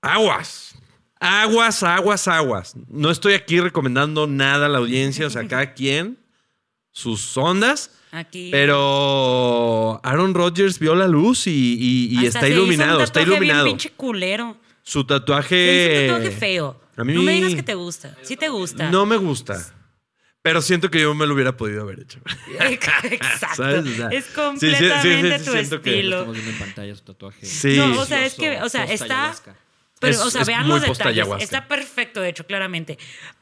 aguas. 0.00 0.74
Aguas, 1.20 1.82
aguas, 1.82 2.28
aguas. 2.28 2.74
No 2.88 3.10
estoy 3.10 3.34
aquí 3.34 3.60
recomendando 3.60 4.26
nada 4.26 4.66
a 4.66 4.68
la 4.68 4.78
audiencia, 4.78 5.26
o 5.26 5.30
sea, 5.30 5.46
cada 5.46 5.72
quien 5.74 6.18
sus 6.90 7.36
ondas. 7.36 7.90
Aquí. 8.16 8.48
Pero 8.52 10.00
Aaron 10.04 10.34
Rodgers 10.34 10.78
vio 10.78 10.94
la 10.94 11.08
luz 11.08 11.46
y, 11.46 11.50
y- 11.50 12.08
y 12.12 12.16
Hasta 12.26 12.38
está 12.40 12.48
iluminado, 12.48 13.00
está 13.02 13.06
tatuaje 13.20 13.30
bien 13.30 13.42
iluminado. 13.42 13.66
pinche 13.66 13.90
culero. 13.90 14.56
Su 14.82 15.04
tatuaje. 15.04 16.06
un 16.10 16.16
tatuaje 16.16 16.30
feo. 16.36 16.80
A 16.96 17.04
mí- 17.04 17.14
No 17.14 17.22
me 17.22 17.32
digas 17.32 17.54
que 17.54 17.62
te 17.62 17.74
gusta. 17.74 18.16
Sí 18.22 18.36
te 18.36 18.48
gusta. 18.48 18.90
No 18.90 19.04
me 19.06 19.16
gusta. 19.16 19.58
Pero 20.42 20.60
siento 20.60 20.90
que 20.90 21.00
yo 21.00 21.14
me 21.14 21.26
lo 21.26 21.32
hubiera 21.34 21.56
podido 21.56 21.82
haber 21.82 22.00
hecho. 22.00 22.20
Exacto. 22.60 23.56
¿Sabes? 23.56 23.86
O 23.86 23.96
sea, 23.96 24.08
es 24.10 24.24
sí, 24.26 24.30
sí, 24.30 24.34
sí, 24.34 24.34
completamente 24.34 25.38
sí, 25.38 25.44
tu 25.46 25.54
estilo. 25.54 26.16
Estamos 26.18 26.34
viendo 26.36 26.52
en 26.52 26.58
pantalla 26.58 26.94
su 26.94 27.02
tatuaje. 27.02 27.46
Sí. 27.46 27.76
No, 27.78 27.98
o 28.00 28.04
sea, 28.04 28.26
es 28.26 28.34
que, 28.34 28.60
o 28.62 28.68
sea, 28.68 28.84
está. 28.84 29.34
Pero, 30.00 30.12
Es- 30.12 30.20
o 30.20 30.30
sea, 30.30 30.42
es 30.42 30.46
vean 30.46 30.68
los 30.68 30.82
detalles. 30.82 31.26
Está 31.40 31.66
perfecto, 31.66 32.20
de 32.20 32.28
hecho, 32.28 32.46
claramente. 32.46 32.98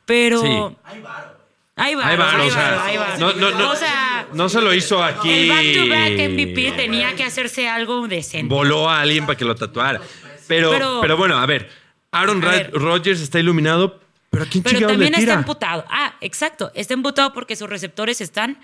Pero. 0.07 0.41
Sí. 0.41 0.77
Hay 0.85 1.01
varo. 1.03 1.42
Ahí 1.77 1.95
va, 1.95 2.15
varo, 2.17 2.45
o 2.47 2.51
sea, 2.51 2.85
hay 2.85 2.97
varo. 2.99 3.19
no, 3.19 3.33
no, 3.33 3.51
no, 3.59 3.71
O 3.71 3.77
sea, 3.77 4.27
no 4.35 4.49
se 4.51 4.61
lo 4.61 4.75
hizo 4.75 5.03
aquí. 5.03 5.31
el 5.31 5.49
back-to-back 5.49 6.31
MVP 6.31 6.73
tenía 6.73 7.15
que 7.17 7.25
hacerse 7.25 7.69
algo 7.69 8.07
decente. 8.09 8.55
Voló 8.55 8.91
a 8.91 9.01
alguien 9.01 9.25
para 9.25 9.39
que 9.39 9.45
lo 9.47 9.55
tatuara. 9.55 10.01
Pero, 10.49 10.71
pero, 10.71 10.99
Pero- 11.01 11.17
bueno, 11.17 11.39
a 11.39 11.47
ver. 11.47 11.71
Aaron. 12.11 12.43
Rodgers 12.73 13.21
está 13.23 13.39
iluminado, 13.41 14.01
pero 14.29 14.45
¿a 14.45 14.47
quién 14.47 14.63
Pero 14.63 14.81
le 14.81 14.87
también 14.87 15.15
está 15.15 15.33
emputado. 15.33 15.87
Ah, 15.89 16.15
exacto. 16.21 16.71
Está 16.75 16.93
emputado 16.93 17.33
porque 17.33 17.57
sus 17.57 17.71
receptores 17.71 18.21
están 18.21 18.59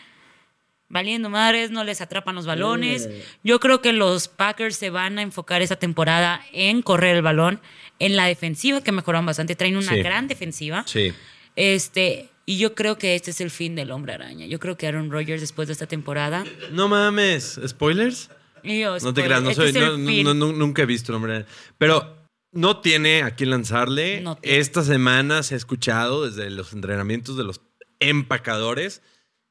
valiendo 0.90 1.30
madres, 1.30 1.70
no 1.70 1.84
les 1.84 2.02
atrapan 2.02 2.34
los 2.34 2.44
balones. 2.44 3.08
Yo 3.42 3.58
creo 3.58 3.80
que 3.80 3.94
los 3.94 4.28
Packers 4.28 4.76
se 4.76 4.90
van 4.90 5.18
a 5.18 5.22
enfocar 5.22 5.62
esta 5.62 5.76
temporada 5.76 6.42
en 6.52 6.82
correr 6.82 7.16
el 7.16 7.22
balón, 7.22 7.60
en 7.98 8.16
la 8.16 8.26
defensiva, 8.26 8.82
que 8.82 8.92
mejoran 8.92 9.24
bastante. 9.24 9.56
Traen 9.56 9.78
una 9.78 9.92
Sí. 9.92 10.02
gran 10.02 10.28
defensiva. 10.28 10.84
Sí. 10.86 11.14
Este, 11.56 12.28
y 12.50 12.56
yo 12.58 12.74
creo 12.74 12.96
que 12.96 13.14
este 13.14 13.30
es 13.30 13.40
el 13.42 13.50
fin 13.50 13.74
del 13.74 13.90
hombre 13.90 14.14
araña. 14.14 14.46
Yo 14.46 14.58
creo 14.58 14.76
que 14.78 14.86
Aaron 14.86 15.10
Rodgers, 15.10 15.40
después 15.42 15.68
de 15.68 15.72
esta 15.72 15.86
temporada. 15.86 16.44
No 16.72 16.88
mames. 16.88 17.60
¿Spoilers? 17.66 18.30
y 18.62 18.80
yo, 18.80 18.98
No 19.00 19.12
te 19.12 19.22
creas, 19.22 19.42
no 19.42 19.50
este 19.50 19.60
soy, 19.60 19.70
es 19.70 19.76
el 19.76 20.24
no- 20.24 20.32
no- 20.34 20.52
nunca 20.52 20.82
he 20.82 20.86
visto 20.86 21.12
el 21.12 21.16
hombre. 21.16 21.44
Pero 21.76 22.16
no 22.52 22.80
tiene 22.80 23.22
a 23.22 23.32
quién 23.36 23.50
lanzarle. 23.50 24.16
Tiene. 24.22 24.36
Esta 24.42 24.82
semana 24.82 25.42
se 25.42 25.54
ha 25.54 25.56
escuchado 25.58 26.24
desde 26.26 26.48
los 26.50 26.72
entrenamientos 26.72 27.36
de 27.36 27.44
los 27.44 27.60
empacadores 28.00 29.02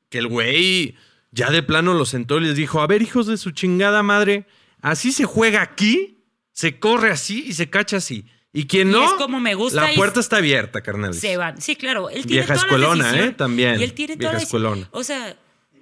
que 0.09 0.17
el 0.17 0.27
güey 0.27 0.95
ya 1.31 1.51
de 1.51 1.61
plano 1.63 1.93
los 1.93 2.09
sentó 2.09 2.37
y 2.37 2.41
les 2.45 2.55
dijo: 2.55 2.81
A 2.81 2.87
ver, 2.87 3.01
hijos 3.01 3.27
de 3.27 3.37
su 3.37 3.51
chingada 3.51 4.01
madre, 4.03 4.45
así 4.81 5.11
se 5.11 5.25
juega 5.25 5.61
aquí, 5.61 6.23
se 6.51 6.79
corre 6.79 7.11
así 7.11 7.43
y 7.47 7.53
se 7.53 7.69
cacha 7.69 7.97
así. 7.97 8.25
Y 8.57 8.65
quien 8.65 8.87
Y 8.87 8.91
no, 8.91 9.05
es 9.05 9.13
como 9.13 9.39
me 9.39 9.53
gusta 9.53 9.81
la 9.81 9.93
y 9.93 9.95
puerta 9.95 10.19
está 10.19 10.37
abierta, 10.37 10.81
carnal. 10.81 11.13
se 11.13 11.37
van. 11.37 11.61
Sí, 11.61 11.75
claro. 11.75 12.09
Él 12.09 12.25
tiene 12.25 12.41
Vieja 12.41 12.47
todas 12.55 12.57
las 12.57 12.63
escuelona, 12.65 13.03
decisiones. 13.05 13.31
¿eh? 13.31 13.35
También. 13.37 13.79
Y 13.79 13.83
él 13.83 13.93
tiene 13.93 14.15
Vieja 14.15 14.31
todas 14.31 14.33
las- 14.33 14.43
escuelona. 14.43 14.89
O 14.91 15.03
sea, 15.03 15.37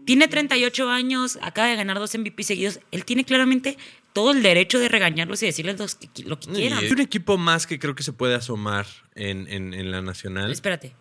tiene 0.05 0.27
38 0.27 0.89
años, 0.89 1.39
acaba 1.41 1.69
de 1.69 1.75
ganar 1.77 1.99
dos 1.99 2.13
MVP 2.15 2.43
seguidos. 2.43 2.81
Él 2.91 3.05
tiene 3.05 3.23
claramente 3.23 3.77
todo 4.11 4.31
el 4.31 4.43
derecho 4.43 4.77
de 4.79 4.89
regañarlos 4.89 5.41
y 5.43 5.45
decirles 5.45 5.79
los 5.79 5.95
que- 5.95 6.23
lo 6.25 6.37
que 6.37 6.49
Y 6.51 6.53
quieran. 6.55 6.79
hay 6.79 6.91
un 6.91 6.99
equipo 6.99 7.37
más 7.37 7.65
que 7.65 7.79
creo 7.79 7.95
que 7.95 8.03
se 8.03 8.11
puede 8.11 8.35
asomar 8.35 8.85
en, 9.13 9.47
en- 9.47 9.73
en 9.73 9.91
la 9.91 10.01
nacional. 10.01 10.51
Espérate. 10.51 10.93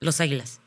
Los 0.00 0.20
Águilas. 0.20 0.60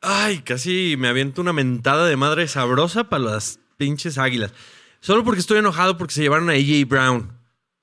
Ay, 0.00 0.40
casi 0.42 0.96
me 0.98 1.08
aviento 1.08 1.40
una 1.40 1.52
mentada 1.52 2.06
de 2.06 2.16
madre 2.16 2.46
sabrosa 2.48 3.08
para 3.08 3.24
las 3.24 3.60
pinches 3.78 4.18
águilas. 4.18 4.52
Solo 5.00 5.24
porque 5.24 5.40
estoy 5.40 5.58
enojado 5.58 5.96
porque 5.96 6.14
se 6.14 6.20
llevaron 6.22 6.50
a 6.50 6.52
AJ 6.52 6.84
Brown. 6.86 7.37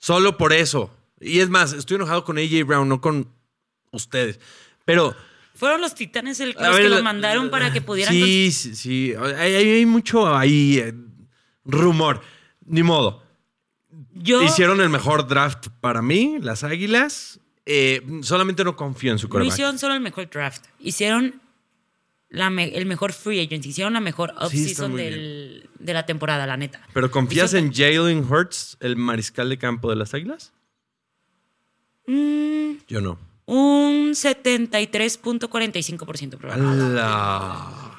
Solo 0.05 0.37
por 0.37 0.53
eso. 0.53 0.91
Y 1.19 1.39
es 1.39 1.49
más, 1.49 1.73
estoy 1.73 1.95
enojado 1.95 2.23
con 2.23 2.37
AJ 2.37 2.63
Brown, 2.63 2.87
no 2.87 3.01
con 3.01 3.27
ustedes. 3.91 4.39
Pero. 4.85 5.15
Fueron 5.55 5.81
los 5.81 5.95
titanes 5.95 6.39
el- 6.41 6.51
los 6.51 6.75
ver, 6.75 6.83
que 6.83 6.89
los 6.89 7.01
mandaron 7.01 7.49
para 7.49 7.73
que 7.73 7.81
pudieran... 7.81 8.13
Sí, 8.13 8.51
sí, 8.51 8.75
sí. 8.75 9.13
Hay, 9.15 9.83
mucho 9.87 10.35
ahí 10.35 10.77
eh, 10.77 10.93
rumor. 11.63 12.21
Ni 12.67 12.83
modo. 12.83 13.23
Yo, 14.13 14.43
Hicieron 14.43 14.79
el 14.79 14.89
mejor 14.89 15.27
draft 15.27 15.69
para 15.81 16.03
mí, 16.03 16.37
las 16.39 16.63
águilas. 16.63 17.39
Eh, 17.65 18.03
solamente 18.21 18.63
no 18.63 18.75
confío 18.75 19.11
en 19.11 19.17
su 19.17 19.25
no 19.25 19.31
coreback. 19.31 19.53
hicieron 19.53 19.79
solo 19.79 19.95
el 19.95 20.01
mejor 20.01 20.29
draft. 20.29 20.65
Hicieron 20.79 21.41
la 22.35 22.49
me- 22.49 22.75
el 22.77 22.85
mejor 22.85 23.13
free 23.13 23.39
agent. 23.39 23.65
Hicieron 23.65 23.93
la 23.93 24.01
mejor 24.01 24.33
offseason 24.37 24.95
del- 24.95 25.69
de 25.79 25.93
la 25.93 26.05
temporada, 26.05 26.45
la 26.45 26.57
neta. 26.57 26.81
Pero 26.93 27.09
¿confías 27.11 27.53
en 27.53 27.73
Jalen 27.73 28.25
Hurts, 28.29 28.77
el 28.79 28.95
mariscal 28.95 29.49
de 29.49 29.57
campo 29.57 29.89
de 29.89 29.95
las 29.95 30.13
águilas? 30.13 30.53
Mm, 32.07 32.73
Yo 32.87 33.01
no. 33.01 33.17
un 33.47 34.11
73.45% 34.13 36.37
probable. 36.37 36.63
¡Hala! 36.65 37.91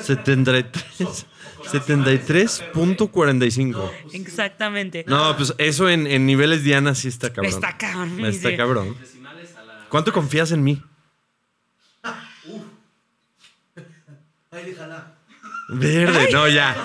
73. 0.00 1.26
73.45. 1.72 3.90
Exactamente. 4.12 5.04
No, 5.06 5.36
pues 5.36 5.54
eso 5.58 5.88
en, 5.88 6.06
en 6.06 6.26
niveles 6.26 6.62
Diana 6.64 6.94
sí 6.94 7.08
está 7.08 7.32
cabrón. 7.32 7.52
Está 7.52 7.76
cabrón, 7.78 8.24
Está 8.24 8.50
sí. 8.50 8.56
cabrón. 8.56 8.96
¿Cuánto 9.88 10.12
confías 10.12 10.52
en 10.52 10.62
mí? 10.62 10.82
Verde, 15.68 16.28
no, 16.32 16.48
ya. 16.48 16.76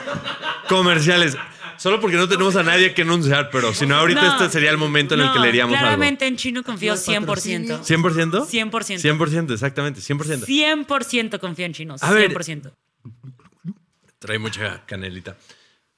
Comerciales. 0.69 1.35
Solo 1.77 1.99
porque 1.99 2.15
no 2.15 2.27
tenemos 2.29 2.55
a 2.55 2.63
nadie 2.63 2.93
que 2.93 3.01
anunciar, 3.01 3.49
pero 3.51 3.73
si 3.73 3.85
no, 3.85 3.95
ahorita 3.95 4.21
No, 4.21 4.31
este 4.33 4.49
sería 4.49 4.69
el 4.71 4.77
momento 4.77 5.15
en 5.15 5.21
el 5.21 5.33
que 5.33 5.39
leeríamos 5.39 5.73
algo. 5.75 5.83
Claramente 5.87 6.27
en 6.27 6.37
chino 6.37 6.63
confío 6.63 6.93
100%. 6.93 7.81
¿100%? 7.81 8.45
100%. 8.45 9.17
100%, 9.17 9.51
exactamente, 9.53 9.99
100%. 9.99 10.45
100% 10.45 11.39
confío 11.39 11.65
en 11.65 11.73
chino. 11.73 11.95
A 11.99 12.11
ver. 12.11 12.31
100%. 12.31 12.71
Trae 14.19 14.39
mucha 14.39 14.85
canelita. 14.85 15.35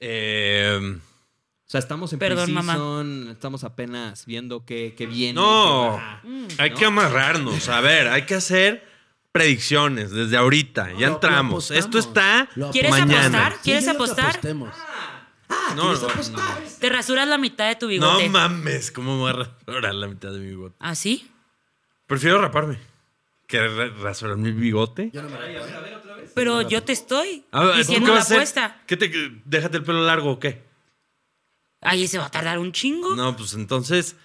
Eh, 0.00 0.80
O 0.80 1.70
sea, 1.70 1.80
estamos 1.80 2.12
en 2.14 2.18
Perdón, 2.18 2.52
mamá. 2.52 2.72
preseason, 2.72 3.28
estamos 3.30 3.62
apenas 3.62 4.24
viendo 4.26 4.64
qué, 4.64 4.94
qué 4.96 5.06
viene. 5.06 5.34
no, 5.34 5.96
qué 5.98 6.02
va. 6.02 6.20
Mm. 6.24 6.46
hay 6.58 6.70
que 6.72 6.84
amarrarnos. 6.86 7.68
A 7.68 7.80
ver, 7.82 8.08
hay 8.08 8.22
que 8.22 8.34
hacer 8.34 8.87
predicciones 9.38 10.10
desde 10.10 10.36
ahorita. 10.36 10.92
Ya 10.98 11.08
entramos. 11.08 11.70
Esto 11.70 11.98
está 11.98 12.48
¿Quieres 12.72 12.90
mañana. 12.90 13.46
apostar? 13.46 13.62
¿Quieres 13.62 13.84
Sí, 13.84 13.90
apostar? 13.90 14.30
apostemos. 14.30 14.74
No, 15.76 15.82
¿Tienes 15.82 16.02
no, 16.02 16.08
pues, 16.08 16.30
no. 16.30 16.40
Te 16.80 16.88
rasuras 16.88 17.26
la 17.28 17.38
mitad 17.38 17.68
de 17.68 17.76
tu 17.76 17.86
No 17.86 17.90
bigote. 17.90 18.28
mames, 18.28 18.90
¿cómo 18.92 19.14
me 19.14 19.20
voy 19.20 19.30
a 19.30 19.32
rasurar 19.34 19.94
la 19.94 20.06
mitad 20.08 20.30
de 20.32 20.38
mi 20.40 20.46
bigote? 20.48 20.76
¿Ah, 20.78 20.94
sí? 20.94 21.30
Prefiero 22.06 22.40
raparme 22.40 22.78
que 23.46 23.66
ra- 23.66 23.88
rasurar 24.00 24.36
mi 24.36 24.50
bigote. 24.52 25.10
Yo 25.12 25.22
no 25.22 25.28
me 25.30 25.36
rapo, 25.36 25.66
¿eh? 25.66 26.30
Pero 26.34 26.62
yo 26.62 26.82
te 26.84 26.92
estoy 26.92 27.44
A 27.50 27.64
ver, 27.64 27.72
¿tú 27.72 27.78
diciendo 27.78 28.12
la 28.14 28.20
a 28.20 28.22
apuesta. 28.22 28.80
¿Qué 28.86 28.96
te, 28.96 29.10
¿Déjate 29.44 29.78
el 29.78 29.84
pelo 29.84 30.04
largo 30.04 30.32
o 30.32 30.38
qué? 30.38 30.62
Ahí 31.80 32.06
se 32.08 32.18
va 32.18 32.26
a 32.26 32.30
tardar 32.30 32.58
un 32.58 32.72
chingo. 32.72 33.14
No, 33.16 33.36
pues 33.36 33.54
entonces... 33.54 34.16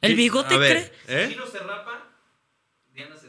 ¿El 0.00 0.14
bigote 0.14 0.54
A 0.54 0.58
ver, 0.58 0.92
cree? 1.06 1.26
¿eh? 1.26 1.36
se 1.52 1.58
rapa, 1.58 2.08
Diana 2.94 3.16
se. 3.16 3.28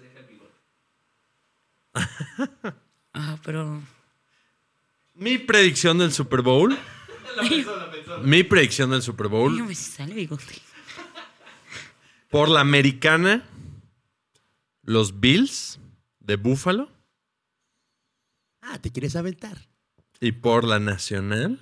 Ah, 3.14 3.38
pero. 3.44 3.82
Mi 5.16 5.38
predicción 5.38 5.98
del 5.98 6.14
Super 6.14 6.42
Bowl... 6.42 6.78
Mi 8.24 8.44
predicción 8.44 8.90
del 8.92 9.02
Super 9.02 9.28
Bowl 9.28 9.58
no 9.58 9.66
me 9.66 9.76
sale 9.76 10.14
bigote. 10.14 10.62
por 12.30 12.48
la 12.50 12.62
americana, 12.62 13.44
los 14.84 15.20
Bills 15.20 15.80
de 16.22 16.36
Buffalo 16.38 16.90
Ah, 18.62 18.80
¿te 18.80 18.92
quieres 18.92 19.16
aventar? 19.18 19.58
y 20.22 20.32
por 20.34 20.64
la 20.64 20.80
nacional. 20.80 21.60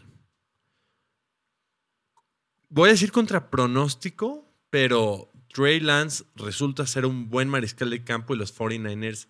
Voy 2.69 2.89
a 2.89 2.91
decir 2.91 3.11
contra 3.11 3.49
pronóstico, 3.49 4.45
pero 4.69 5.31
Trey 5.53 5.79
Lance 5.79 6.25
resulta 6.35 6.85
ser 6.85 7.05
un 7.07 7.29
buen 7.29 7.49
mariscal 7.49 7.89
de 7.89 8.03
campo 8.03 8.35
y 8.35 8.37
los 8.37 8.55
49ers 8.55 9.27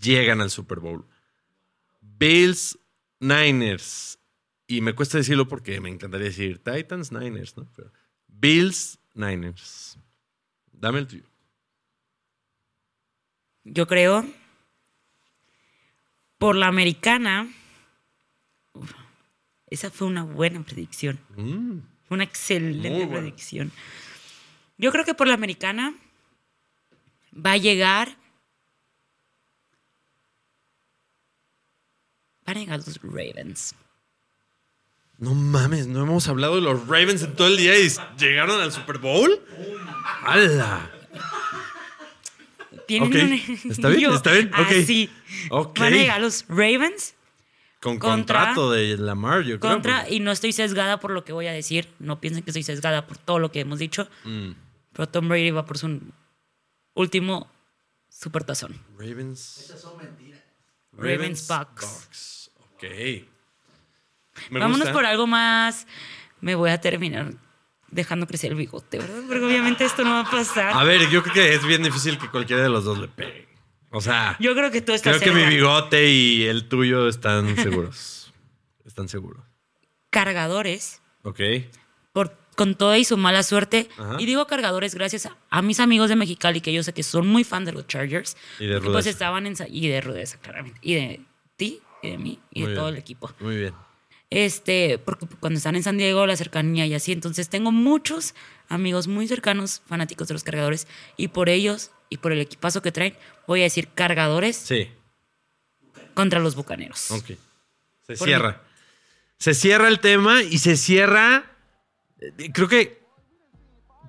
llegan 0.00 0.40
al 0.40 0.50
Super 0.50 0.80
Bowl. 0.80 1.06
Bills, 2.00 2.78
Niners. 3.20 4.18
Y 4.66 4.80
me 4.80 4.94
cuesta 4.94 5.18
decirlo 5.18 5.48
porque 5.48 5.80
me 5.80 5.88
encantaría 5.88 6.28
decir 6.28 6.62
Titans, 6.62 7.12
Niners, 7.12 7.56
¿no? 7.56 7.70
Pero 7.74 7.92
Bills, 8.28 8.98
Niners. 9.14 9.98
Dame 10.72 11.00
el 11.00 11.06
tuyo. 11.06 11.24
Yo 13.64 13.86
creo. 13.86 14.24
Por 16.38 16.56
la 16.56 16.68
americana. 16.68 17.52
Uf, 18.72 18.92
esa 19.66 19.90
fue 19.90 20.08
una 20.08 20.24
buena 20.24 20.62
predicción. 20.62 21.18
Mm. 21.36 21.78
Fue 22.04 22.14
una 22.16 22.24
excelente 22.24 23.06
predicción. 23.06 23.70
Yo 24.78 24.90
creo 24.90 25.04
que 25.04 25.14
por 25.14 25.28
la 25.28 25.34
americana 25.34 25.94
va 27.34 27.52
a 27.52 27.56
llegar. 27.56 28.16
Van 32.50 32.56
a 32.56 32.60
llegar 32.60 32.80
los 32.84 33.00
Ravens. 33.02 33.74
No 35.18 35.34
mames, 35.34 35.86
no 35.86 36.02
hemos 36.02 36.26
hablado 36.28 36.56
de 36.56 36.62
los 36.62 36.80
Ravens 36.88 37.22
en 37.22 37.36
todo 37.36 37.46
el 37.46 37.56
día 37.56 37.78
y 37.78 37.88
llegaron 38.18 38.60
al 38.60 38.72
Super 38.72 38.98
Bowl. 38.98 39.30
¡Hala! 40.24 40.90
Tienen 42.88 43.08
Ok, 43.08 43.14
un 43.14 43.70
está 43.70 43.88
bien, 43.88 44.12
está 44.12 44.32
bien, 44.32 44.48
ok. 44.52 44.66
Así. 44.82 45.10
Ok. 45.50 45.78
Van 45.78 45.92
a 45.92 45.96
llegar 45.96 46.20
los 46.20 46.44
Ravens 46.48 47.14
Con 47.80 47.98
Contra- 47.98 48.38
contrato 48.46 48.70
de 48.72 48.96
Lamar, 48.96 49.42
yo 49.42 49.60
creo. 49.60 49.72
contra, 49.74 50.08
y 50.10 50.18
no 50.20 50.32
estoy 50.32 50.52
sesgada 50.52 50.98
por 50.98 51.12
lo 51.12 51.24
que 51.24 51.32
voy 51.32 51.46
a 51.46 51.52
decir. 51.52 51.86
No 52.00 52.20
piensen 52.20 52.42
que 52.42 52.50
estoy 52.50 52.64
sesgada 52.64 53.06
por 53.06 53.16
todo 53.16 53.38
lo 53.38 53.52
que 53.52 53.60
hemos 53.60 53.78
dicho. 53.78 54.08
Mm. 54.24 54.50
Pero 54.92 55.08
Tom 55.08 55.28
Brady 55.28 55.50
va 55.52 55.64
por 55.66 55.78
su 55.78 56.00
último 56.94 57.48
supertazón. 58.08 58.76
Ravens. 58.98 59.72
Ravens 60.92 61.46
Bucks. 61.46 61.80
Bucks. 61.86 62.39
Ok. 62.82 63.26
Me 64.50 64.58
Vámonos 64.60 64.78
gusta. 64.80 64.92
por 64.92 65.04
algo 65.06 65.26
más. 65.26 65.86
Me 66.40 66.54
voy 66.54 66.70
a 66.70 66.80
terminar 66.80 67.32
dejando 67.90 68.26
crecer 68.26 68.52
el 68.52 68.56
bigote, 68.56 68.98
¿verdad? 68.98 69.22
Porque 69.28 69.44
obviamente 69.44 69.84
esto 69.84 70.04
no 70.04 70.10
va 70.10 70.20
a 70.20 70.30
pasar. 70.30 70.72
A 70.72 70.84
ver, 70.84 71.08
yo 71.10 71.22
creo 71.22 71.34
que 71.34 71.54
es 71.54 71.66
bien 71.66 71.82
difícil 71.82 72.16
que 72.18 72.28
cualquiera 72.28 72.62
de 72.62 72.68
los 72.68 72.84
dos 72.84 72.98
le 72.98 73.08
pegue. 73.08 73.48
O 73.90 74.00
sea, 74.00 74.36
Yo 74.38 74.54
creo 74.54 74.70
que 74.70 74.80
tú 74.80 74.92
estás 74.92 75.18
creo 75.18 75.34
que 75.34 75.38
mi 75.40 75.44
bigote 75.52 76.08
y 76.08 76.44
el 76.44 76.68
tuyo 76.68 77.08
están 77.08 77.56
seguros. 77.62 78.32
están 78.84 79.08
seguros. 79.08 79.42
Cargadores, 80.10 81.02
Ok. 81.22 81.40
por, 82.12 82.36
con 82.56 82.74
toda 82.76 82.98
y 82.98 83.04
su 83.04 83.16
mala 83.16 83.42
suerte. 83.42 83.88
Ajá. 83.98 84.16
Y 84.20 84.26
digo 84.26 84.46
cargadores 84.46 84.94
gracias 84.94 85.26
a, 85.26 85.36
a 85.50 85.60
mis 85.62 85.80
amigos 85.80 86.08
de 86.08 86.16
Mexicali, 86.16 86.60
que 86.60 86.72
yo 86.72 86.82
sé 86.82 86.92
que 86.94 87.02
son 87.02 87.26
muy 87.26 87.44
fan 87.44 87.64
de 87.64 87.72
los 87.72 87.86
Chargers. 87.88 88.36
Y 88.58 88.66
de 88.66 88.74
pues 88.80 88.84
Rudeza. 88.84 89.10
estaban 89.10 89.46
en... 89.46 89.54
Y 89.68 89.88
de 89.88 90.00
Rudeza, 90.00 90.38
claramente. 90.40 90.78
Y 90.82 90.94
de 90.94 91.20
y 92.02 92.10
de 92.10 92.18
mí, 92.18 92.40
y 92.50 92.60
Muy 92.62 92.70
de 92.70 92.74
todo 92.76 92.86
bien. 92.86 92.94
el 92.96 93.00
equipo. 93.00 93.30
Muy 93.40 93.56
bien. 93.56 93.74
Este, 94.30 94.98
porque 94.98 95.26
cuando 95.40 95.56
están 95.58 95.74
en 95.74 95.82
San 95.82 95.98
Diego, 95.98 96.24
la 96.26 96.36
cercanía 96.36 96.86
y 96.86 96.94
así. 96.94 97.10
Entonces 97.12 97.48
tengo 97.48 97.72
muchos 97.72 98.34
amigos 98.68 99.08
muy 99.08 99.26
cercanos, 99.26 99.82
fanáticos 99.86 100.28
de 100.28 100.34
los 100.34 100.44
cargadores. 100.44 100.86
Y 101.16 101.28
por 101.28 101.48
ellos 101.48 101.90
y 102.10 102.18
por 102.18 102.30
el 102.32 102.40
equipazo 102.40 102.80
que 102.80 102.92
traen, 102.92 103.16
voy 103.48 103.60
a 103.60 103.64
decir 103.64 103.88
cargadores 103.88 104.56
Sí. 104.56 104.88
contra 106.14 106.38
los 106.40 106.54
bucaneros. 106.54 107.10
Ok. 107.10 107.26
Se 108.06 108.14
Por 108.16 108.26
cierra. 108.28 108.62
Se 109.38 109.54
cierra 109.54 109.88
el 109.88 109.98
tema 110.00 110.42
y 110.42 110.58
se 110.58 110.76
cierra. 110.76 111.50
eh, 112.20 112.50
Creo 112.52 112.68
que 112.68 113.00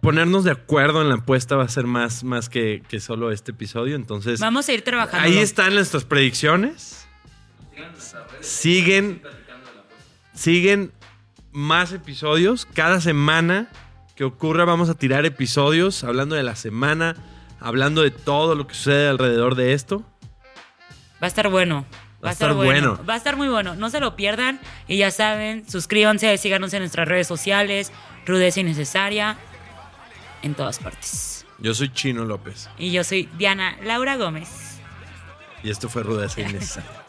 ponernos 0.02 0.44
de 0.44 0.52
acuerdo 0.52 1.02
en 1.02 1.10
la 1.10 1.16
apuesta 1.16 1.56
va 1.56 1.64
a 1.64 1.70
ser 1.70 1.86
más, 1.86 2.24
más 2.24 2.50
que, 2.50 2.84
que 2.90 3.00
solo 3.00 3.32
este 3.32 3.52
episodio. 3.52 3.96
Entonces, 3.96 4.40
Vamos 4.40 4.68
a 4.70 4.74
ir 4.74 4.84
trabajando. 4.84 5.26
ahí 5.28 5.38
están 5.40 5.74
nuestras 5.74 6.04
predicciones. 6.06 7.08
Siguen. 8.42 9.22
Siguen 10.34 10.92
más 11.52 11.92
episodios. 11.92 12.66
Cada 12.66 13.02
semana 13.02 13.70
que 14.16 14.24
ocurra, 14.24 14.66
vamos 14.66 14.90
a 14.90 14.96
tirar 14.96 15.26
episodios 15.26 16.04
hablando 16.04 16.36
de 16.36 16.44
la 16.44 16.56
semana, 16.56 17.16
hablando 17.60 18.02
de 18.02 18.12
todo 18.12 18.56
lo 18.56 18.68
que 18.68 18.74
sucede 18.74 19.10
alrededor 19.10 19.56
de 19.56 19.74
esto. 19.74 20.04
Va 21.22 21.26
a 21.26 21.28
estar 21.28 21.50
bueno. 21.50 21.86
Va, 22.24 22.30
a 22.30 22.32
estar, 22.34 22.54
bueno. 22.54 23.00
Va 23.08 23.16
a 23.16 23.18
estar 23.18 23.36
muy 23.36 23.48
bueno. 23.48 23.76
No 23.76 23.90
se 23.90 24.00
lo 24.00 24.16
pierdan. 24.16 24.60
Y 24.88 24.98
ya 24.98 25.10
saben, 25.12 25.68
suscríbanse, 25.68 26.38
síganos 26.38 26.74
en 26.74 26.80
nuestras 26.82 27.08
redes 27.08 27.28
sociales. 27.28 27.92
Rudeza 28.26 28.60
Innecesaria. 28.60 29.38
En 30.44 30.54
todas 30.56 30.80
partes. 30.80 31.46
Yo 31.60 31.76
soy 31.76 31.90
Chino 31.94 32.26
López 32.26 32.68
Y 32.80 32.92
yo 32.92 33.04
soy 33.04 33.30
Diana 33.38 33.78
Laura 33.84 34.18
Gómez. 34.18 34.80
y 35.64 35.70
esto 35.70 35.90
fue 35.90 36.02
Rudeza 36.02 36.42
Innecesaria. 36.42 36.90